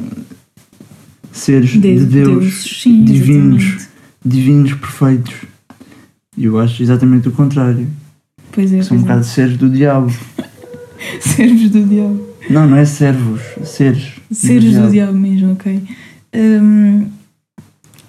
[1.31, 3.89] seres de, De- Deus, deuses, sim, divinos, exatamente.
[4.25, 5.35] divinos perfeitos?
[6.37, 7.87] E eu acho exatamente o contrário.
[8.51, 10.11] Pois é, são um pois bocado seres do diabo.
[10.37, 10.45] é.
[11.21, 12.35] Servos do diabo.
[12.49, 14.13] Não, não é servos, seres.
[14.31, 14.91] Seres do diabo.
[14.91, 15.83] diabo mesmo, ok.
[16.33, 17.07] Hum,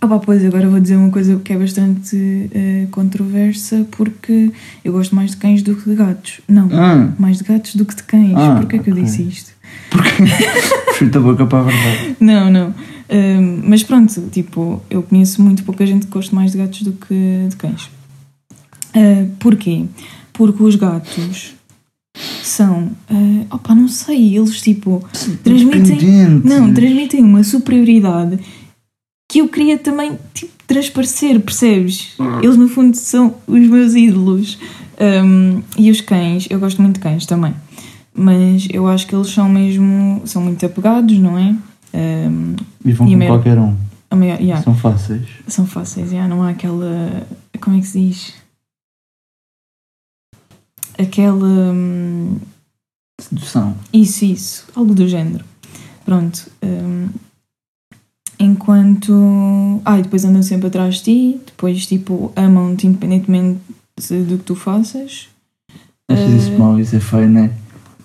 [0.01, 4.51] ah pá, pois agora vou dizer uma coisa que é bastante eh, controversa porque
[4.85, 6.41] eu gosto mais de cães do que de gatos.
[6.49, 8.33] Não, Ah, mais de gatos do que de cães.
[8.37, 9.53] Ah, Porquê que eu disse isto?
[10.99, 12.17] chuta a boca para a verdade.
[12.21, 12.75] Não, não.
[13.11, 16.93] Hum, mas pronto, tipo, eu conheço muito pouca gente que gosta mais de gatos do
[16.93, 17.91] que de cães.
[18.95, 19.85] Ah, porquê?
[20.33, 21.55] Porque os gatos
[22.43, 22.91] são.
[23.11, 25.05] ah, opá, não sei, eles tipo.
[25.43, 26.43] Transmitem-.
[26.45, 28.39] Não, transmitem uma superioridade
[29.37, 32.14] que eu queria também tipo, transparecer, percebes?
[32.42, 34.59] Eles no fundo são os meus ídolos.
[34.99, 37.55] Um, e os cães, eu gosto muito de cães também.
[38.14, 40.22] Mas eu acho que eles são mesmo.
[40.25, 41.55] são muito apegados, não é?
[41.92, 43.77] Um, E vão E com mesmo- qualquer um.
[44.14, 45.29] maior- yeah, São fáceis.
[45.46, 47.27] são fáceis, yeah, não há aquela.
[47.61, 48.35] como é que se diz?
[50.99, 51.46] Aquela.
[51.46, 52.38] hum,
[53.20, 53.77] Sedução.
[53.92, 55.44] Isso, isso, algo do género.
[56.07, 56.51] Pronto.
[56.62, 57.09] hum,
[58.38, 59.81] enquanto.
[59.85, 63.61] Ah, e depois andam sempre atrás de ti, depois, tipo, amam-te independentemente
[64.29, 65.29] do que tu faças.
[66.11, 67.51] Achas isso Eh, mau, isso é feio, não é?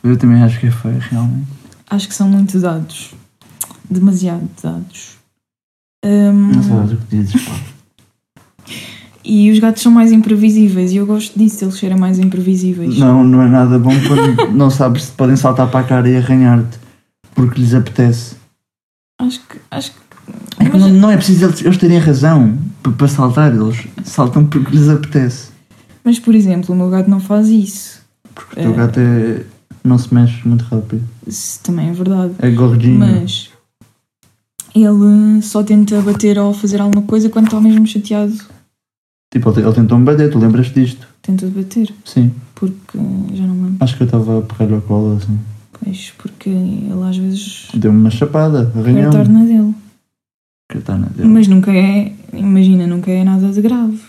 [0.04, 1.48] Eu também acho que é feio, realmente.
[1.90, 3.14] Acho que são muito dados.
[3.90, 5.18] Demasiado dados.
[6.04, 7.60] Hum, Não sabes o que dizes, pá.
[9.24, 12.98] E os gatos são mais imprevisíveis e eu gosto disso, eles serem mais imprevisíveis.
[12.98, 16.18] Não, não é nada bom quando não sabes se podem saltar para a cara e
[16.18, 16.80] arranhar-te
[17.36, 18.36] porque lhes apetece.
[19.20, 19.60] Acho que.
[19.70, 20.01] Acho que
[20.72, 22.58] É que mas- não, não é preciso eles, eles terem razão
[22.98, 25.50] para, saltar, eles saltam porque lhes apetece.
[26.04, 28.02] mas, por exemplo, o meu gato não faz isso.
[28.34, 29.44] Porque o teu gato é,
[29.84, 31.04] não se mexe muito rápido.
[31.28, 32.34] Isso também é verdade.
[32.40, 33.00] É gordinho.
[33.00, 33.50] Mas
[34.74, 38.34] ele só tenta bater ou fazer alguma coisa quando está mesmo chateado.
[39.34, 41.08] Tipo, ele, ele tentou-me bater, tu lembras disto?
[41.22, 42.32] Tenta bater, Sim.
[42.56, 42.98] porque
[43.34, 43.78] já não lembro.
[43.82, 45.38] Acho que eu estava a pegar a cola assim.
[45.74, 49.74] Pois, porque ele às vezes Deu-me uma chapada, é a torna dele.
[50.72, 51.28] Katana dele.
[51.28, 54.00] Mas nunca é, imagina, nunca é nada de grave.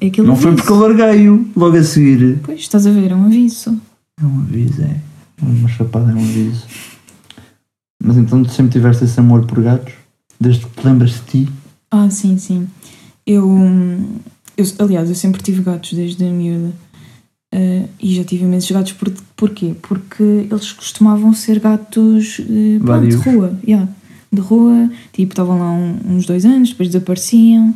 [0.00, 0.66] É aquele Não foi aviso.
[0.66, 2.38] porque eu larguei-o logo a seguir.
[2.42, 3.80] Pois, estás a ver, é um aviso.
[4.20, 4.96] É um aviso, é.
[5.42, 6.66] Uma chapada é um aviso.
[8.02, 9.92] Mas então tu sempre tiveste esse amor por gatos?
[10.40, 11.48] Desde que te lembras de ti?
[11.90, 12.68] Ah, sim, sim.
[13.26, 14.18] Eu, hum,
[14.56, 16.72] eu aliás, eu sempre tive gatos desde a miúda.
[17.52, 18.92] Ah, e já tive imensos gatos.
[18.92, 19.74] Por, porquê?
[19.82, 23.58] Porque eles costumavam ser gatos eh, pronto, de rua.
[23.66, 23.88] yeah,
[24.32, 24.90] de rua.
[25.12, 27.74] Tipo, estavam lá um- uns dois anos, depois desapareciam.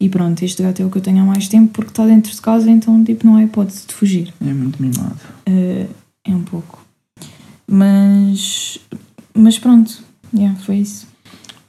[0.00, 2.30] E pronto, este gato é o que eu tenho há mais tempo porque está dentro
[2.32, 4.32] de casa, então tipo, não há hipótese de fugir.
[4.40, 5.16] É muito mimado.
[5.48, 5.88] Uh,
[6.24, 6.84] é um pouco.
[7.66, 8.78] Mas.
[9.34, 10.02] Mas pronto.
[10.34, 11.06] Yeah, foi isso.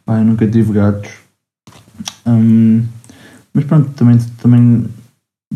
[0.06, 1.12] Pá, eu nunca tive gatos.
[2.26, 2.84] Hum,
[3.54, 4.86] mas pronto, também, também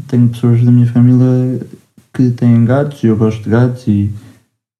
[0.07, 1.61] tenho pessoas da minha família
[2.13, 4.11] que têm gatos e eu gosto de gatos e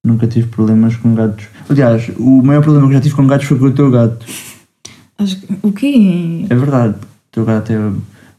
[0.04, 1.46] nunca tive problemas com gatos.
[1.68, 4.24] Aliás, o maior problema que já tive com gatos foi com o teu gato.
[5.18, 6.44] Acho que, o quê?
[6.50, 7.92] É verdade, o teu gato é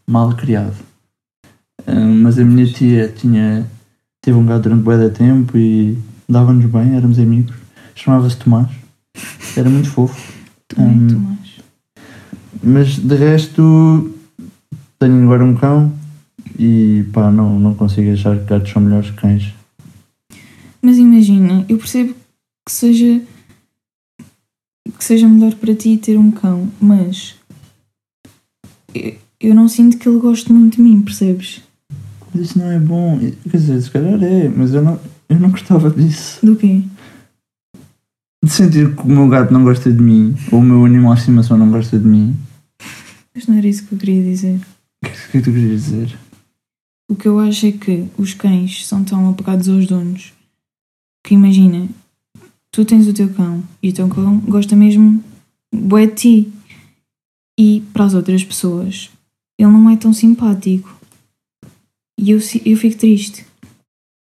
[0.08, 0.76] mal criado.
[1.88, 3.66] Hum, mas a minha tia tinha,
[4.22, 5.98] teve um gato durante bué de tempo e
[6.30, 7.56] dava-nos bem, éramos amigos.
[7.96, 8.68] Chamava-se Tomás.
[9.58, 10.34] Era muito fofo.
[10.68, 11.08] Também, Hum.
[11.08, 11.36] Tomás.
[12.64, 14.12] Mas de resto
[15.00, 15.94] tenho agora um cão
[16.58, 19.54] e pá, não, não consigo achar que gatos são melhores que cães.
[20.86, 22.14] Mas imagina, eu percebo
[22.64, 23.20] que seja.
[24.98, 27.34] que seja melhor para ti ter um cão, mas.
[28.94, 31.62] eu- Eu não sinto que ele goste muito de mim, percebes?
[32.36, 33.20] Isso não é bom.
[33.20, 36.44] Quer dizer, se calhar é, mas eu não, eu não gostava disso.
[36.46, 36.82] Do quê?
[38.44, 41.20] De sentir que o meu gato não gosta de mim, ou o meu animal de
[41.22, 42.36] estimação não gosta de mim.
[43.36, 44.60] Mas não era isso que eu queria dizer.
[45.04, 46.18] O que, o que é que tu querias dizer?
[47.10, 50.32] O que eu acho é que os cães são tão apegados aos donos
[51.26, 51.90] que imagina,
[52.72, 55.24] tu tens o teu cão e o teu cão gosta mesmo
[55.74, 56.54] bué de ti.
[57.60, 59.10] E para as outras pessoas,
[59.58, 60.94] ele não é tão simpático.
[62.20, 63.46] E eu, eu fico triste.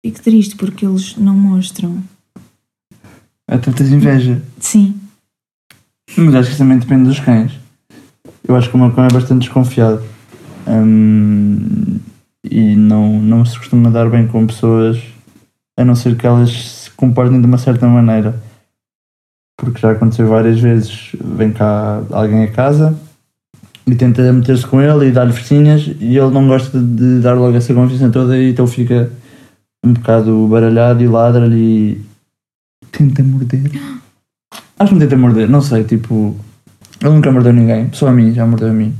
[0.05, 2.03] Fico triste porque eles não mostram.
[3.47, 4.43] Até tens inveja.
[4.59, 4.99] Sim,
[6.17, 7.53] Mas acho que também depende dos cães.
[8.47, 10.03] Eu acho que o meu cão é bastante desconfiado.
[10.67, 11.99] Hum,
[12.43, 15.03] e não, não se costuma dar bem com pessoas,
[15.77, 18.41] a não ser que elas comportem de uma certa maneira.
[19.57, 21.13] Porque já aconteceu várias vezes.
[21.23, 22.99] Vem cá alguém a casa
[23.87, 27.57] e tenta meter-se com ele e dar-lhe festinhas e ele não gosta de dar logo
[27.57, 29.11] essa confiança toda e então fica
[29.85, 32.01] um bocado baralhado e ladra-lhe e
[32.91, 33.71] tenta morder.
[34.79, 36.37] Acho que me tenta morder, não sei, tipo.
[37.01, 38.95] Ele nunca mordeu ninguém, só a mim, já mordeu a mim.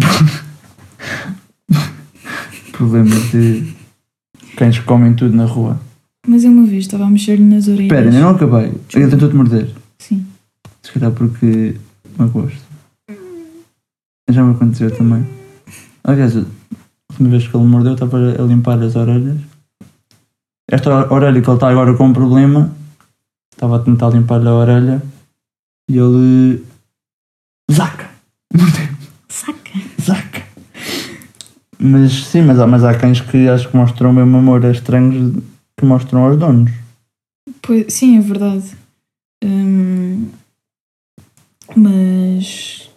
[2.72, 3.74] Problema de
[4.56, 5.78] cães que comem tudo na rua.
[6.26, 7.86] Mas eu uma vez estava a mexer-lhe nas orelhas.
[7.86, 8.72] Espera, ainda não acabei.
[8.94, 9.70] Ele tentou-te morder.
[9.98, 10.26] Sim.
[10.82, 11.76] Se calhar porque
[12.18, 12.62] não gosto.
[14.30, 15.26] Já me aconteceu também.
[16.02, 16.44] Aliás, a
[17.10, 19.38] última vez que ele mordeu, eu estava a limpar as orelhas.
[20.68, 22.74] Esta orelha que ele está agora com um problema,
[23.52, 25.02] estava a tentar limpar-lhe a orelha
[25.88, 26.64] e ele.
[27.70, 28.08] Zaca!
[28.52, 28.88] Mordeu!
[29.28, 29.80] Saca!
[30.00, 30.42] Zaca!
[31.78, 34.70] Mas sim, mas há, mas há cães que acho que mostram o mesmo amor a
[34.70, 35.42] estranhos
[35.78, 36.70] que mostram aos donos.
[37.62, 38.64] Pois, sim, é verdade.
[39.44, 40.28] Hum,
[41.76, 42.90] mas.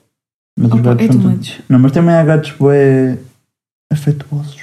[0.60, 1.60] Mas Opa, é são much.
[1.70, 3.20] Não, mas também há gatos bué
[3.92, 4.62] afetuosos.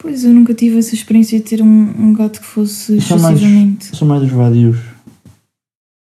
[0.00, 3.36] Pois eu nunca tive essa experiência de ter um, um gato que fosse São mais-
[3.38, 3.96] excessivamente.
[3.96, 4.78] São mais os vadios.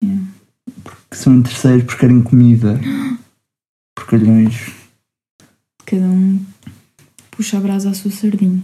[0.03, 0.23] Yeah.
[1.09, 2.79] Que são interesseiros por querem comida.
[3.95, 4.71] Porcalhões.
[5.85, 6.39] Cada um
[7.31, 8.61] puxa a brasa à sua sardinha.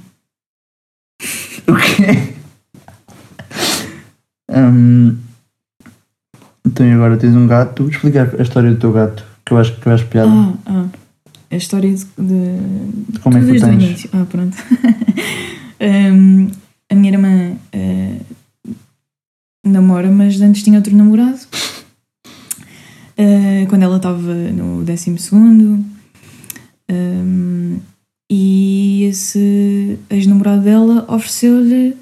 [1.67, 2.33] O quê?
[4.49, 5.17] Hum,
[6.65, 7.89] então agora tens um gato.
[7.89, 9.23] Explica a história do teu gato.
[9.45, 10.29] Que eu acho que eu acho piada.
[10.31, 10.85] Ah, ah.
[11.51, 12.05] A história de.
[12.17, 13.83] de de como é que tu tens.
[13.83, 14.09] início.
[14.13, 14.57] Ah, pronto.
[15.85, 16.49] Hum,
[16.89, 18.15] a minha irmã eh,
[19.65, 21.39] namora, mas antes tinha outro namorado.
[23.17, 25.83] Eh, quando ela estava no décimo segundo.
[26.89, 27.79] Um,
[28.29, 28.62] e
[29.13, 31.95] esse ex-namorado dela ofereceu-lhe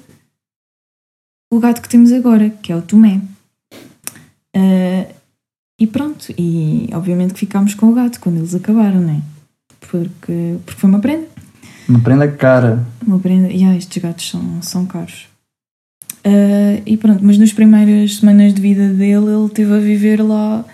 [1.52, 3.20] o gato que temos agora, que é o Tomé.
[4.56, 5.14] Uh,
[5.78, 9.22] e pronto, e obviamente que ficámos com o gato quando eles acabaram, não é?
[9.80, 11.26] Porque, porque foi uma prenda.
[11.88, 12.86] Uma prenda cara.
[13.06, 13.48] Uma prenda.
[13.48, 15.26] E ah, estes gatos são, são caros.
[16.24, 20.64] Uh, e pronto, mas nas primeiras semanas de vida dele, ele esteve a viver lá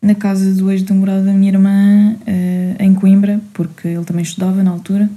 [0.00, 4.70] na casa do ex-namorado da minha irmã, uh, em Coimbra, porque ele também estudava na
[4.70, 5.08] altura.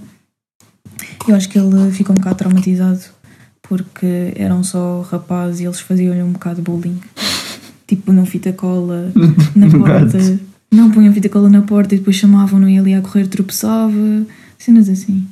[1.28, 3.02] Eu acho que ele ficou um bocado traumatizado
[3.62, 7.00] porque eram só rapazes e eles faziam-lhe um bocado de bullying.
[7.86, 9.12] Tipo, não fita cola
[9.56, 10.18] na porta.
[10.72, 14.26] Não punham fita cola na porta e depois chamavam-no e ele ia a correr, tropeçava.
[14.58, 15.28] Cenas assim.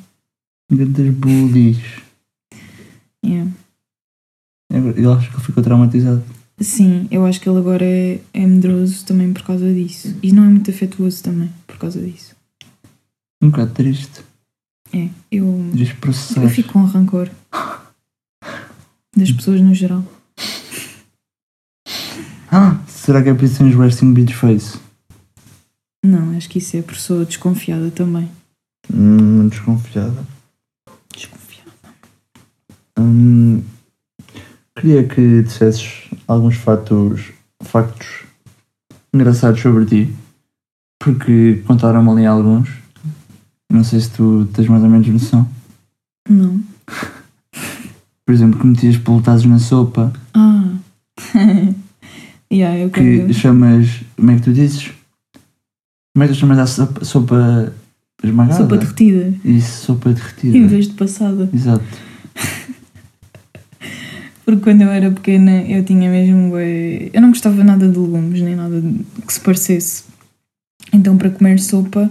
[0.71, 1.77] Grandes bullies.
[3.25, 3.51] Yeah.
[4.71, 6.23] Ele acho que ele ficou traumatizado.
[6.59, 10.15] Sim, eu acho que ele agora é, é medroso também por causa disso.
[10.23, 12.35] E não é muito afetuoso também por causa disso.
[13.41, 14.21] Um bocado triste.
[14.95, 15.45] É, eu,
[16.41, 17.29] eu fico com rancor
[19.13, 20.01] das pessoas no geral.
[22.49, 24.79] Ah, será que é por isso que resting bitch face?
[26.01, 28.31] Não, acho que isso é pessoa desconfiada também.
[28.89, 30.25] Hum, desconfiada.
[31.13, 31.71] Desconfiada.
[32.97, 33.61] Hum,
[34.77, 38.23] queria que dissesses alguns fatos, factos
[39.13, 40.15] engraçados sobre ti.
[40.99, 42.84] Porque contaram-me ali alguns.
[43.71, 45.47] Não sei se tu tens mais ou menos noção.
[46.29, 46.59] Não.
[48.25, 50.11] Por exemplo, que metias pelotazos na sopa.
[50.33, 50.71] Ah.
[52.51, 53.33] yeah, eu Que quando...
[53.33, 54.01] chamas.
[54.15, 54.91] Como é que tu dizes?
[56.13, 57.73] Como é que tu chamas a sopa, sopa
[58.23, 58.57] esmagada?
[58.57, 59.33] Sopa derretida.
[59.43, 60.57] Isso, sopa derretida.
[60.57, 61.49] Em vez de passada.
[61.53, 61.83] Exato.
[64.45, 66.57] Porque quando eu era pequena eu tinha mesmo.
[66.57, 68.81] Eu não gostava nada de legumes, nem nada
[69.25, 70.03] que se parecesse.
[70.93, 72.09] Então para comer sopa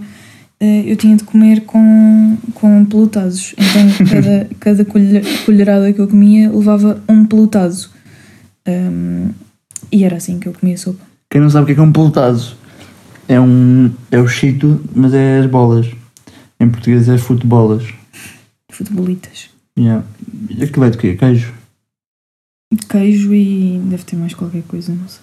[0.59, 3.53] eu tinha de comer com, com pelotazos.
[3.57, 7.91] Então cada, cada colher- colherada que eu comia levava um pelotazo.
[8.67, 9.31] Ahm,
[9.91, 11.03] e era assim que eu comia sopa.
[11.29, 12.41] Quem não sabe o que é, que é um pelotado?
[13.27, 13.91] É um.
[14.11, 15.87] É o chito, mas é as bolas.
[16.59, 17.83] Em português é futebolas.
[18.71, 19.49] Futebolitas.
[19.77, 20.05] Yeah.
[20.61, 21.15] Aquilo é de quê?
[21.15, 21.53] Queijo?
[22.89, 25.21] Queijo e deve ter mais qualquer coisa, não sei.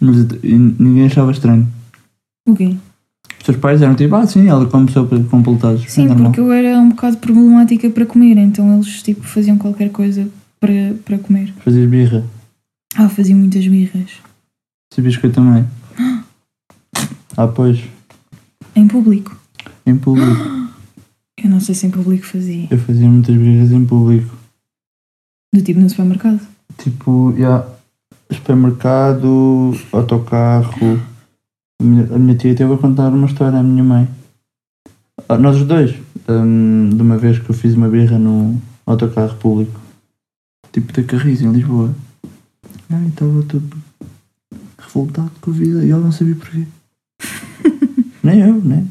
[0.00, 1.68] Mas ninguém achava estranho.
[2.46, 2.76] O quê?
[3.38, 5.90] Os teus pais eram tipo, ah sim, ela come sopa com pelotazos.
[5.90, 9.90] Sim, é porque eu era um bocado problemática para comer, então eles tipo faziam qualquer
[9.90, 10.28] coisa
[10.60, 11.54] para, para comer.
[11.64, 12.24] Fazias birra.
[12.96, 14.10] Ah, faziam muitas birras.
[14.92, 15.64] Sabias que eu também.
[17.36, 17.80] Ah, pois.
[18.74, 19.34] Em público.
[19.86, 20.58] Em público.
[21.42, 22.66] Eu não sei se em público fazia.
[22.70, 24.36] Eu fazia muitas birras em público.
[25.54, 26.40] Do tipo no supermercado.
[26.76, 27.66] Tipo, yeah,
[28.30, 31.00] supermercado, autocarro.
[31.80, 34.06] A minha, tia teve a contar uma história à minha mãe.
[35.26, 35.94] Ah, Nós os dois.
[36.28, 39.80] hum, de uma vez que eu fiz uma birra no autocarro público.
[40.72, 41.94] Tipo da Carris, em Lisboa.
[42.90, 43.70] Ai, estava todo
[44.78, 46.66] revoltado com a vida e ela não sabia porquê.
[48.22, 48.84] Nem eu, né?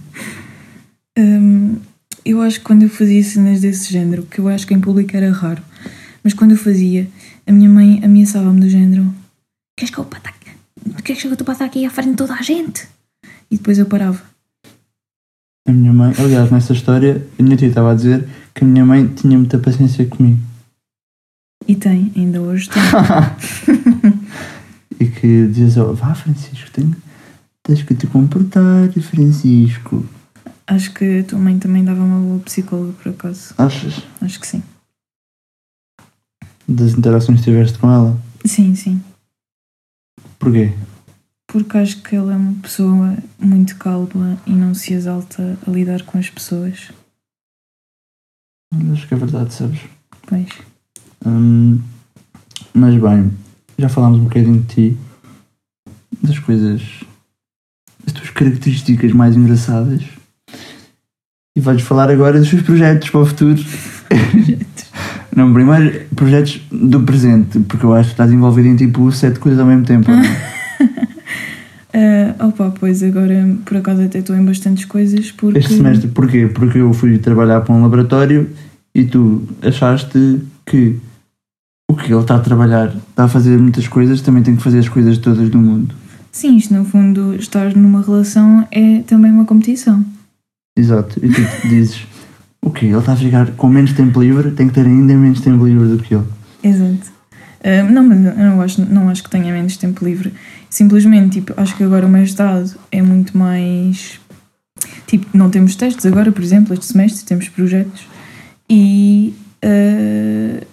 [1.17, 1.77] Hum,
[2.25, 5.15] eu acho que quando eu fazia cenas desse género, que eu acho que em público
[5.15, 5.61] era raro,
[6.23, 7.07] mas quando eu fazia,
[7.45, 9.13] a minha mãe ameaçava-me do género:
[9.77, 10.31] Queres que eu pata
[11.03, 12.87] Queres que eu te passe aqui à frente de toda a gente?
[13.51, 14.21] E depois eu parava.
[15.67, 18.85] A minha mãe, aliás, nessa história, a minha tia estava a dizer que a minha
[18.85, 20.39] mãe tinha muita paciência comigo.
[21.67, 22.81] E tem, ainda hoje tem.
[24.99, 26.95] e que dizes, oh, vá Francisco, tenho,
[27.63, 30.03] tens que te comportar, Francisco.
[30.65, 33.53] acho que a tua mãe também dava uma boa psicóloga, por acaso.
[33.57, 34.01] Achas?
[34.21, 34.63] Acho que sim.
[36.67, 38.19] Das interações que tiveste com ela?
[38.43, 39.01] Sim, sim.
[40.37, 40.73] Porquê?
[41.47, 46.03] Porque acho que ela é uma pessoa muito calma e não se exalta a lidar
[46.03, 46.91] com as pessoas.
[48.93, 49.79] Acho que é verdade, sabes?
[50.27, 50.47] Pois.
[51.25, 51.81] Hum,
[52.73, 53.31] mas bem,
[53.77, 54.97] já falámos um bocadinho de ti,
[56.21, 56.81] das coisas,
[58.03, 60.03] das tuas características mais engraçadas.
[61.55, 63.59] E vais falar agora dos teus projetos para o futuro.
[65.35, 69.57] Não, primeiro projetos do presente, porque eu acho que estás envolvido em tipo sete coisas
[69.57, 70.11] ao mesmo tempo.
[70.11, 70.21] não?
[71.93, 75.59] Ah, opa, pois agora por acaso até estou em bastantes coisas porque.
[75.59, 76.47] Este semestre, porquê?
[76.47, 78.49] Porque eu fui trabalhar para um laboratório
[78.93, 80.97] e tu achaste que
[81.89, 84.79] o que ele está a trabalhar, está a fazer muitas coisas, também tem que fazer
[84.79, 85.95] as coisas todas do mundo.
[86.33, 90.05] Sim, isto no fundo, estar numa relação é também uma competição.
[90.77, 91.17] Exato.
[91.23, 92.05] E tu dizes,
[92.61, 92.85] o quê?
[92.87, 95.87] Ele está a ficar com menos tempo livre, tem que ter ainda menos tempo livre
[95.87, 96.25] do que ele.
[96.63, 97.11] Exato.
[97.63, 100.33] Ah, não, mas eu não acho, não acho que tenha menos tempo livre.
[100.69, 104.19] Simplesmente, tipo, acho que agora o mestrado é muito mais
[105.07, 108.07] Tipo, não temos testes agora, por exemplo, este semestre temos projetos
[108.69, 110.63] e, eh,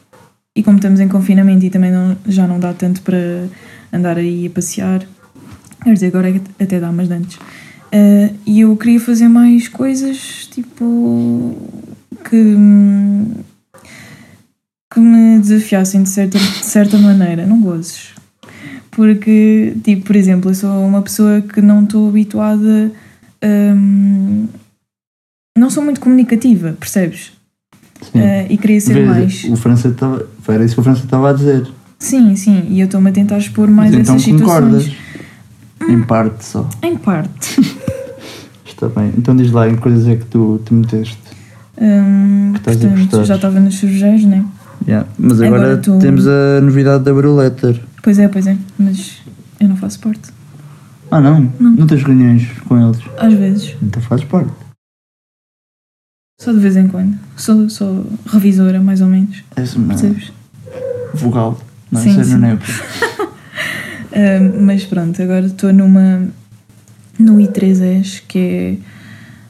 [0.55, 3.47] e como estamos em confinamento e também não- já não dá tanto para
[3.93, 5.03] andar aí a passear,
[5.83, 7.39] quer dizer, agora é até dá, mas antes.
[7.93, 11.57] Eh, e eu queria fazer mais coisas tipo
[12.25, 12.57] que,
[14.93, 18.15] que me desafiassem de certa, de certa maneira, não gozes.
[18.91, 22.91] Porque, tipo, por exemplo, eu sou uma pessoa que não estou habituada.
[23.45, 24.47] hum,
[25.57, 27.33] não sou muito comunicativa, percebes?
[28.15, 29.45] Eh, e queria ser mais.
[29.45, 29.95] O França.
[30.49, 31.67] Era isso que o França estava a dizer.
[31.99, 34.49] Sim, sim, e eu estou-me a tentar expor mais Mas então essas situações.
[34.49, 35.06] concordas?
[35.89, 36.69] Em parte só.
[36.83, 37.61] Em parte.
[38.67, 39.13] Está bem.
[39.17, 41.19] Então diz lá em que coisas é que tu te meteste.
[41.81, 43.25] Hum, Que estás a portanto, gostar.
[43.25, 44.45] já estava nos cervejeiros, né?
[44.87, 45.09] Yeah.
[45.19, 47.83] Mas agora, Agora tu- temos a novidade da Bruletter.
[48.03, 49.23] Pois é, pois é, mas
[49.61, 50.31] eu não faço parte.
[51.11, 51.53] Ah não?
[51.59, 51.87] Não.
[51.87, 52.99] tens reuniões com eles?
[53.19, 54.51] Às vezes, Então fazes parte.
[56.41, 57.17] só de vez em quando.
[57.37, 60.33] Sou, sou revisora, mais ou menos, És uma percebes?
[61.15, 61.59] vogal.
[61.91, 62.33] Não, Sim, isso é sim.
[62.35, 62.63] no NEP.
[64.61, 66.29] Mas pronto, agora estou numa.
[67.19, 68.77] no I3S, que é.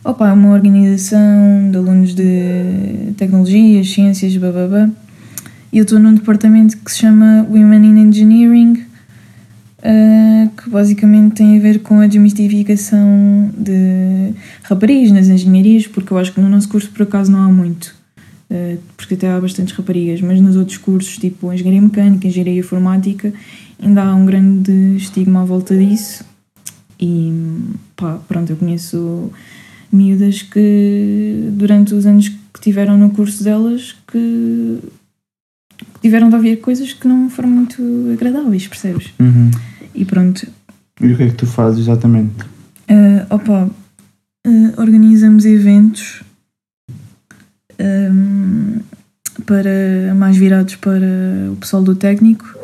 [0.04, 4.88] Opa, uma organização de alunos de tecnologias, ciências, bababá.
[5.72, 8.84] E eu estou num departamento que se chama Women in Engineering,
[9.82, 16.18] ah, que basicamente tem a ver com a desmistificação de raparigas nas engenharias, porque eu
[16.18, 17.94] acho que no nosso curso por acaso não há muito.
[18.50, 23.32] Ah, porque até há bastantes raparigas, mas nos outros cursos, tipo engenharia mecânica, engenharia informática,
[23.80, 26.24] ainda há um grande estigma à volta disso.
[26.98, 27.32] E
[27.94, 29.30] pá, pronto, eu conheço
[29.92, 34.80] miúdas que durante os anos que tiveram no curso delas que
[35.76, 37.82] que tiveram de ouvir coisas que não foram muito
[38.14, 39.12] agradáveis, percebes?
[39.20, 39.50] Uhum.
[39.94, 40.46] E pronto,
[41.00, 42.44] E o que é que tu fazes exatamente?
[42.88, 43.68] Uh, opa,
[44.46, 46.22] uh, organizamos eventos
[47.78, 48.80] um,
[49.44, 52.56] para mais virados para o pessoal do técnico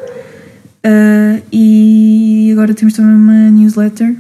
[0.85, 4.17] Uh, e agora temos também uma newsletter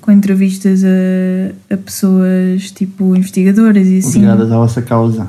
[0.00, 4.20] com entrevistas a, a pessoas tipo investigadoras e assim.
[4.20, 5.28] Ligadas à vossa causa.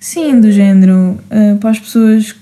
[0.00, 2.34] Sim, do género, uh, para as pessoas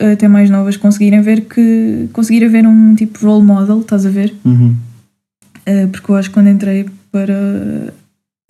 [0.00, 4.34] até mais novas conseguirem ver que conseguirem ver um tipo role model, estás a ver?
[4.44, 4.74] Uhum.
[5.68, 7.92] Uh, porque eu acho que quando entrei para.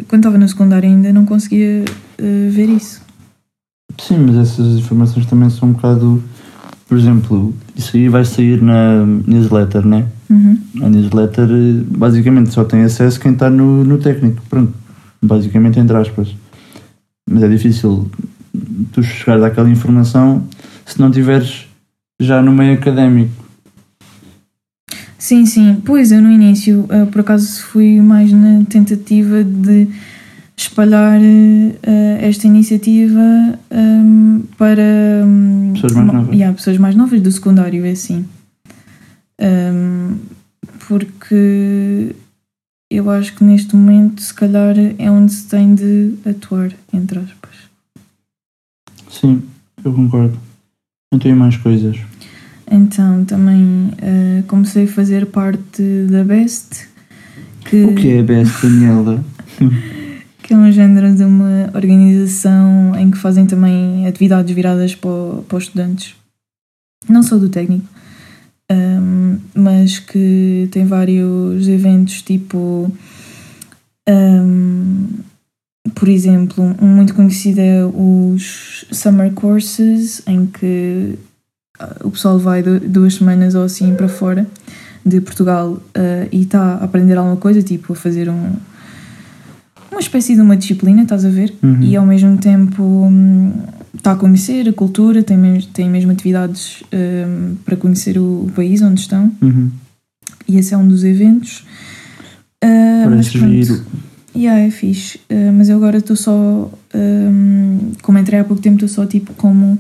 [0.09, 1.85] Quando estava no secundário ainda não conseguia
[2.19, 3.01] ver isso.
[3.99, 6.23] Sim, mas essas informações também são um bocado.
[6.89, 10.07] Por exemplo, isso aí vai sair na newsletter, né?
[10.29, 10.59] Uhum.
[10.83, 14.43] A newsletter eh, basicamente só tem acesso quem está no, no técnico.
[14.49, 14.73] Pronto.
[15.23, 16.35] Basicamente, entre aspas.
[17.29, 18.11] Mas é difícil
[18.93, 20.45] tu chegares àquela informação
[20.85, 21.67] se não tiveres
[22.21, 23.45] já no meio académico.
[25.19, 25.81] Sim, sim.
[25.85, 29.89] Pois eu no início, por acaso, fui mais na tentativa de
[30.57, 33.21] espalhar uh, esta iniciativa
[33.71, 36.35] um, para um, Pessoas mais novas.
[36.35, 38.25] Yeah, pessoas mais novas do secundário, é assim.
[39.41, 40.17] Um,
[40.87, 42.15] porque
[42.91, 47.55] eu acho que neste momento, se calhar, é onde se tem de atuar, entre aspas.
[49.11, 49.43] Sim,
[49.85, 50.39] eu concordo.
[51.13, 51.97] Não tenho mais coisas.
[52.71, 56.89] Então também uh, comecei a fazer parte da BEST,
[57.65, 59.25] que, O que é a Best Daniela?
[60.45, 65.57] que é um género de uma organização em que fazem também atividades viradas para, para
[65.57, 66.15] os estudantes,
[67.09, 67.87] não só do técnico,
[68.71, 72.93] um, mas que tem vários eventos tipo.
[74.09, 75.07] um,
[75.95, 81.19] por exemplo, um muito conhecido é os Summer Courses, em que
[81.79, 84.47] ah, o pessoal vai du- duas semanas ou assim para fora
[85.05, 88.53] de Portugal ah, e está a aprender alguma coisa, tipo a fazer um,
[89.95, 91.55] uma espécie de uma disciplina, estás a ver?
[91.63, 91.83] Uhum.
[91.83, 93.53] E ao mesmo tempo hum,
[93.97, 98.53] está a conhecer a cultura, tem mesmo, tem mesmo atividades hum, para conhecer o, o
[98.55, 99.71] país onde estão, Uhum.
[100.49, 101.65] e esse é um dos eventos.
[102.63, 103.53] Ah, mas Parece pronto.
[103.53, 103.85] giro.
[104.37, 105.19] Yeah, é fixe.
[105.31, 106.69] Uh, mas eu agora estou só.
[106.95, 109.79] um, como entrei há pouco tempo, estou só tipo como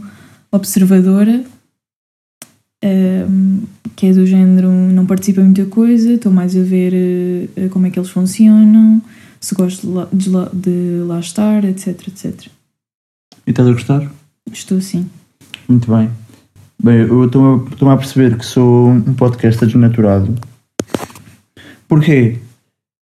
[0.52, 1.42] observadora.
[2.84, 3.60] um,
[3.96, 7.68] que é do género, não participa em muita coisa, estou mais a ver uh, uh,
[7.70, 9.00] como é que eles funcionam,
[9.44, 12.46] se gosto de lá, de lá- de lá estar, etc, etc.
[13.46, 14.10] E estás a gostar?
[14.50, 15.08] Estou sim.
[15.68, 16.10] Muito bem.
[16.82, 20.34] Bem, eu estou- estou-me a perceber que sou um podcast desnaturado.
[21.86, 22.38] Porquê?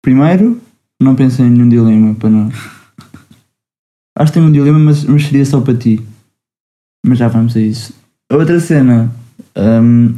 [0.01, 0.59] Primeiro,
[0.99, 2.53] não pensei em nenhum dilema para nós.
[4.17, 6.01] Acho que tenho um dilema, mas, mas seria só para ti.
[7.05, 7.93] Mas já vamos a isso.
[8.32, 9.13] Outra cena,
[9.55, 10.15] hum,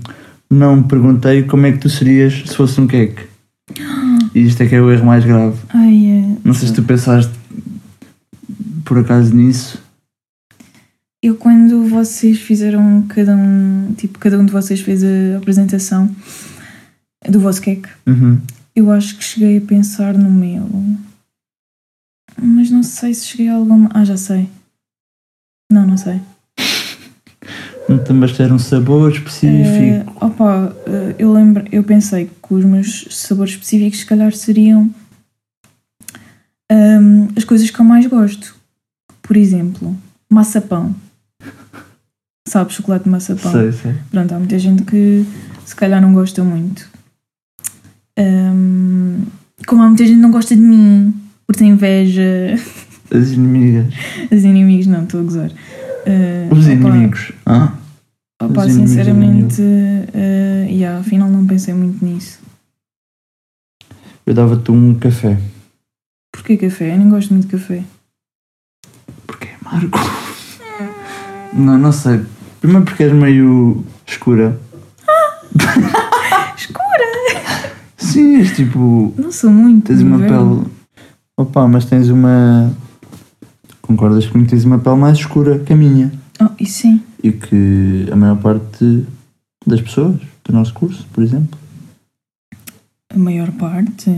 [0.49, 3.27] não me perguntei como é que tu serias se fosse um cake.
[4.35, 5.57] E isto é que é o erro mais grave.
[5.69, 6.37] Ai, é.
[6.43, 7.31] Não sei se tu pensaste
[8.85, 9.81] por acaso nisso.
[11.21, 16.13] Eu quando vocês fizeram cada um, tipo, cada um de vocês fez a apresentação
[17.27, 18.39] do vosso cake, Uhum.
[18.75, 20.69] eu acho que cheguei a pensar no meu.
[22.41, 23.89] Mas não sei se cheguei a alguma.
[23.93, 24.47] Ah, já sei.
[25.71, 26.21] Não, não sei.
[28.05, 30.13] Também ter um sabor específico.
[30.19, 34.93] opa, eh, eu lembro, eu pensei que os meus sabores específicos se calhar seriam
[36.69, 38.55] ahm, as coisas que eu mais gosto.
[39.21, 39.95] Por exemplo,
[40.29, 40.93] maçapão.
[42.45, 43.51] Sabes, chocolate de maçapão.
[43.51, 43.93] sei, sei.
[44.11, 45.25] Pronto, há muita gente que
[45.65, 46.89] se calhar não gosta muito.
[48.19, 49.23] Ahm,
[49.65, 51.13] como há muita gente que não gosta de mim,
[51.45, 52.55] porque tem inveja.
[53.09, 53.93] As inimigas.
[54.29, 55.51] Os inimigos, não, estou a gozar.
[56.07, 57.31] Ah, Os opa, inimigos.
[57.45, 57.73] Ah,
[58.41, 62.39] Opa, Os inimigos sinceramente, uh, yeah, afinal não pensei muito nisso.
[64.25, 65.37] eu dava-te um café.
[66.31, 66.93] Porquê café?
[66.93, 67.83] Eu nem gosto muito de café.
[69.25, 69.97] Porque é amargo.
[71.53, 72.23] Não, não sei.
[72.61, 74.59] Primeiro porque és meio escura.
[76.57, 77.73] Escura!
[77.97, 79.13] Sim, és tipo.
[79.17, 79.87] Não sou muito.
[79.87, 80.65] Tens uma pele.
[81.37, 82.71] Opa, mas tens uma.
[83.87, 84.49] Concordas comigo?
[84.49, 86.11] Tens uma pele mais escura que a minha.
[86.41, 87.01] Oh, isso sim.
[87.23, 89.05] E que a maior parte
[89.65, 91.57] das pessoas do nosso curso, por exemplo.
[93.09, 94.11] A maior parte.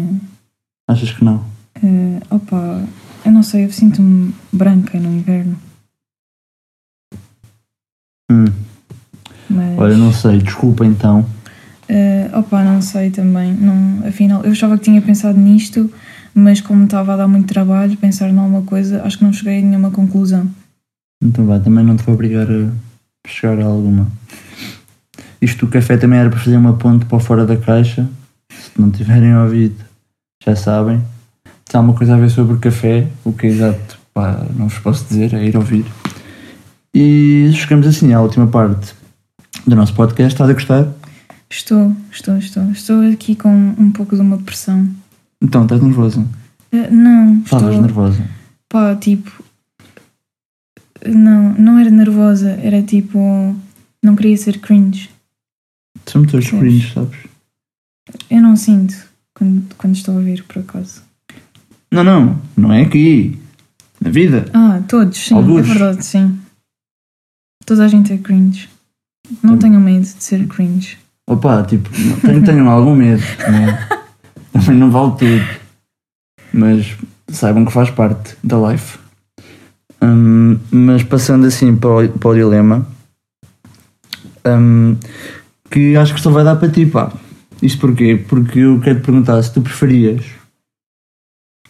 [0.88, 1.46] Achas que não?
[1.84, 2.84] uh, opa,
[3.26, 5.58] eu não sei, eu sinto-me branca no inverno.
[8.32, 8.46] Hum.
[9.50, 9.80] Mas.
[9.80, 10.40] Olha, não sei.
[10.40, 11.22] Desculpa então.
[11.90, 13.54] uh, opa, não sei também.
[13.54, 15.92] Não, afinal, eu achava que tinha pensado nisto,
[16.40, 19.62] mas como estava a dar muito trabalho, pensar alguma coisa, acho que não cheguei a
[19.62, 20.50] nenhuma conclusão.
[21.22, 24.08] Então vá, também não te vou obrigar a chegar a alguma.
[25.42, 28.08] Isto do café também era para fazer uma ponte para o fora da caixa.
[28.52, 29.84] Se não tiverem ouvido,
[30.44, 31.02] já sabem.
[31.66, 34.80] Se há alguma coisa a ver sobre café, o que é exato, pá, não vos
[34.80, 35.86] posso dizer, é ir ouvir.
[36.94, 38.96] E chegamos assim à última parte
[39.68, 40.34] do nosso podcast.
[40.34, 40.88] Estás a gostar?
[41.50, 42.72] Estou, estou, estou.
[42.72, 44.88] Estou aqui com um pouco de uma pressão.
[45.42, 46.20] Então, estás nervosa?
[46.72, 47.82] Uh, não, Estavas estou.
[47.82, 48.28] nervosa.
[48.68, 49.44] Pá, tipo.
[51.06, 53.56] Não, não era nervosa, era tipo.
[54.04, 55.10] Não queria ser cringe.
[56.06, 57.18] São todos cringe, sabes?
[58.30, 58.96] Eu não sinto
[59.34, 61.02] quando, quando estou a ouvir, por acaso.
[61.92, 63.40] Não, não, não é aqui.
[64.02, 64.46] Na vida.
[64.54, 65.66] Ah, todos, sim, Algures.
[65.70, 66.40] é verdade, sim.
[67.66, 68.70] Toda a gente é cringe.
[69.44, 70.98] Não Tam- tenham medo de ser cringe.
[71.28, 71.90] Opa, tipo,
[72.22, 73.22] tenho, tenham algum medo,
[73.52, 73.88] né?
[74.52, 75.60] Também não vale tudo.
[76.54, 76.98] Mas
[77.28, 78.98] saibam que faz parte da life.
[80.02, 82.88] Hum, mas passando assim para o, para o dilema,
[84.46, 84.96] hum,
[85.70, 87.12] que acho que só vai dar para ti, pá.
[87.62, 88.24] Isto porquê?
[88.28, 90.26] Porque eu quero te perguntar se tu preferias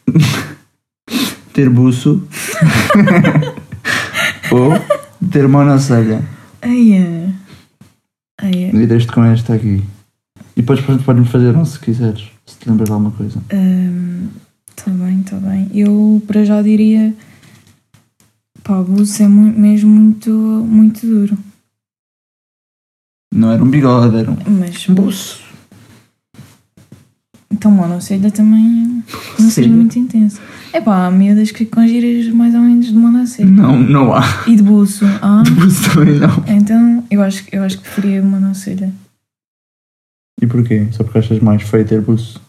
[1.53, 2.27] ter buço
[4.51, 4.73] ou
[5.31, 6.23] ter monocelha.
[6.61, 7.33] Aia.
[8.39, 8.75] Aia.
[8.75, 9.83] E deixo-te com esta aqui.
[10.55, 13.39] E depois podes-me fazer um se quiseres, se te lembras de alguma coisa.
[14.75, 15.69] Está bem, está bem.
[15.73, 17.13] Eu para já diria.
[18.63, 21.37] Pá, o buço é mesmo muito, muito duro.
[23.33, 25.41] Não era um bigode, era um Mas buço.
[27.51, 29.03] Então, monocelha também
[29.37, 30.39] não seja muito intenso.
[30.71, 33.49] É pá, há miúdas que com giras mais ou menos de monocelha.
[33.49, 34.23] Não, não há.
[34.47, 35.05] E de buço.
[35.21, 36.43] Ah, De buço também não.
[36.47, 38.93] então eu acho, eu acho que preferia monocelha.
[40.41, 40.87] E porquê?
[40.91, 42.41] Só porque achas mais feio ter buço?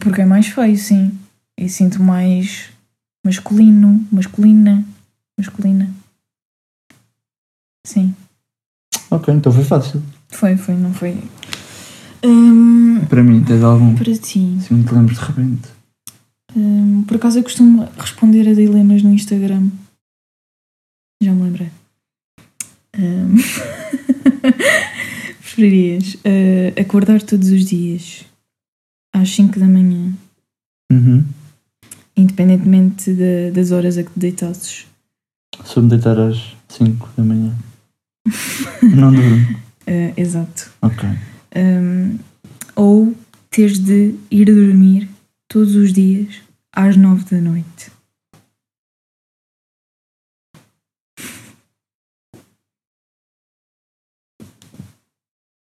[0.00, 1.16] Porque é mais feio, sim.
[1.56, 2.70] E sinto mais
[3.24, 4.84] masculino, masculina,
[5.38, 5.88] masculina.
[7.86, 8.14] Sim,
[9.10, 10.02] Ok, então foi fácil.
[10.28, 11.16] foi, foi, não foi.
[12.24, 13.94] Hum, Para mim, tens algum?
[13.94, 15.68] para ti, Se não te lembres de repente.
[16.54, 19.68] hum, por acaso eu costumo responder a dilemas no Instagram.
[21.22, 21.70] Já me lembrei.
[22.98, 23.36] Hum,
[25.58, 28.24] preferirias eh, acordar todos os dias
[29.12, 30.12] às 5 da manhã,
[30.90, 31.24] Uhum.
[32.16, 34.86] independentemente da- das horas a que te deitasses?
[35.64, 37.52] Se eu me deitar às 5 da manhã.
[38.94, 39.58] não durmo.
[39.90, 40.70] Eh, exato.
[40.82, 41.08] Ok.
[41.56, 42.18] Um,
[42.76, 43.16] ou
[43.50, 45.08] teres de ir dormir
[45.48, 47.90] todos os dias às nove da noite.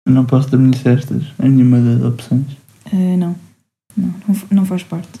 [0.06, 2.52] Não posso dormir cestas em nenhuma das opções.
[2.92, 3.36] Uh, não,
[3.96, 4.14] não,
[4.50, 5.20] não, faz parte.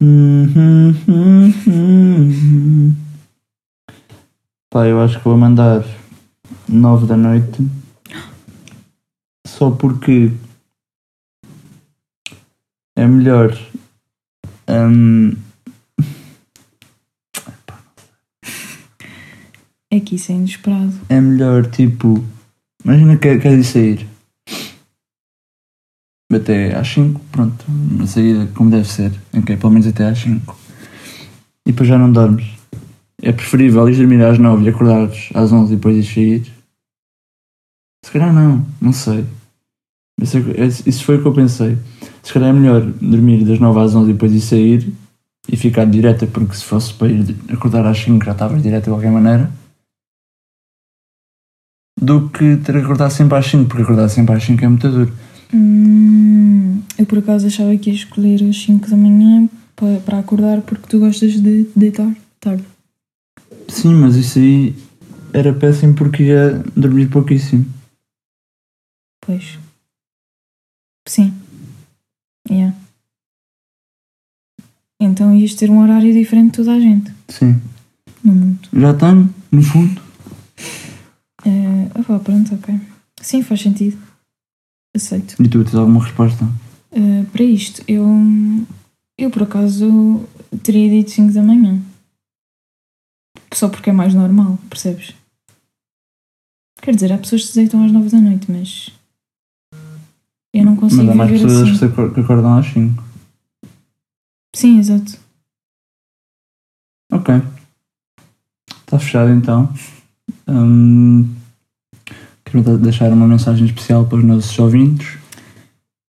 [0.00, 2.96] Uhum, uhum, uhum.
[4.70, 5.84] Pá, eu acho que vou mandar
[6.68, 7.68] 9 da noite
[9.46, 10.32] só porque
[12.96, 13.56] é melhor.
[14.68, 15.36] hum,
[19.90, 20.94] É que isso é inesperado.
[21.10, 22.24] é melhor tipo.
[22.84, 24.08] Imagina que queres ir sair.
[26.32, 27.64] Até às 5, pronto.
[27.68, 29.12] Uma saída como deve ser.
[29.36, 30.56] Ok, pelo menos até às 5.
[31.66, 32.46] E depois já não dormes.
[33.20, 36.52] É preferível ir dormir às 9 e acordares às 11 e depois ir sair.
[38.04, 39.24] Se calhar não, não sei.
[40.20, 41.76] Isso, é- isso foi o que eu pensei.
[42.22, 44.92] Se calhar é melhor dormir das 9 às 11 e depois ir sair
[45.48, 48.90] e ficar direta, porque se fosse para ir acordar às 5 já estavas direta de
[48.90, 49.50] qualquer maneira
[52.02, 54.90] do que ter que acordar sempre às 5, porque acordar sempre às 5 é muito
[54.90, 55.12] duro.
[55.54, 60.62] Hum, eu por acaso achava que ia escolher às 5 da manhã para, para acordar
[60.62, 62.64] porque tu gostas de deitar tarde.
[63.68, 64.74] Sim, mas isso aí
[65.32, 67.64] era péssimo porque ia dormir pouquíssimo.
[69.24, 69.58] Pois.
[71.06, 71.32] Sim.
[72.50, 72.76] Yeah.
[75.00, 77.60] Então ias ter um horário diferente de toda a gente Sim.
[78.24, 78.68] no mundo.
[78.72, 80.01] Já tenho, no fundo.
[81.44, 82.80] Eh, ah, pá, pronto, ok.
[83.20, 83.98] Sim, faz sentido.
[84.94, 85.42] Aceito.
[85.42, 86.44] E tu tens alguma resposta?
[86.90, 88.06] Eh, para isto, eu,
[89.18, 90.24] eu por acaso
[90.62, 91.80] teria dito 5 da manhã.
[93.54, 95.14] Só porque é mais normal, percebes?
[96.80, 98.90] Quer dizer, há pessoas que se deitam às 9 da noite, mas
[100.52, 102.12] eu não consigo mas há mais pessoas assim.
[102.12, 103.02] que acordam às 5.
[104.54, 105.18] Sim, exato.
[107.10, 107.34] Ok.
[108.84, 109.72] Está fechado então.
[110.48, 111.28] Hum,
[112.44, 115.18] quero de- deixar uma mensagem especial para os nossos ouvintes.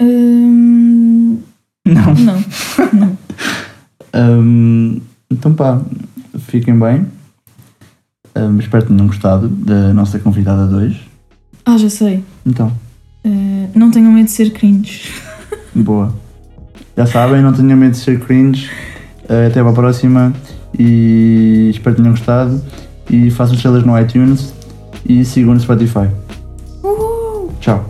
[0.01, 1.39] Hum,
[1.85, 2.15] Não.
[2.15, 2.45] não,
[2.93, 3.19] não.
[4.15, 5.01] Hum,
[5.31, 5.81] então pá,
[6.39, 7.07] fiquem bem.
[8.37, 10.97] Hum, espero que tenham gostado da nossa convidada 2.
[11.65, 12.25] Ah, já sei.
[12.47, 12.73] Então,
[13.23, 15.13] Eh, não tenham medo de ser cringe.
[15.75, 16.15] boa.
[16.97, 18.71] Já sabem, não tenham medo de ser cringe.
[19.29, 20.33] Uh, até para a próxima
[20.77, 22.61] e espero que tenham gostado.
[23.11, 24.55] E façam estrelas no iTunes
[25.05, 26.09] e sigam no Spotify.
[26.83, 27.51] Uhul!
[27.61, 27.90] Tchau.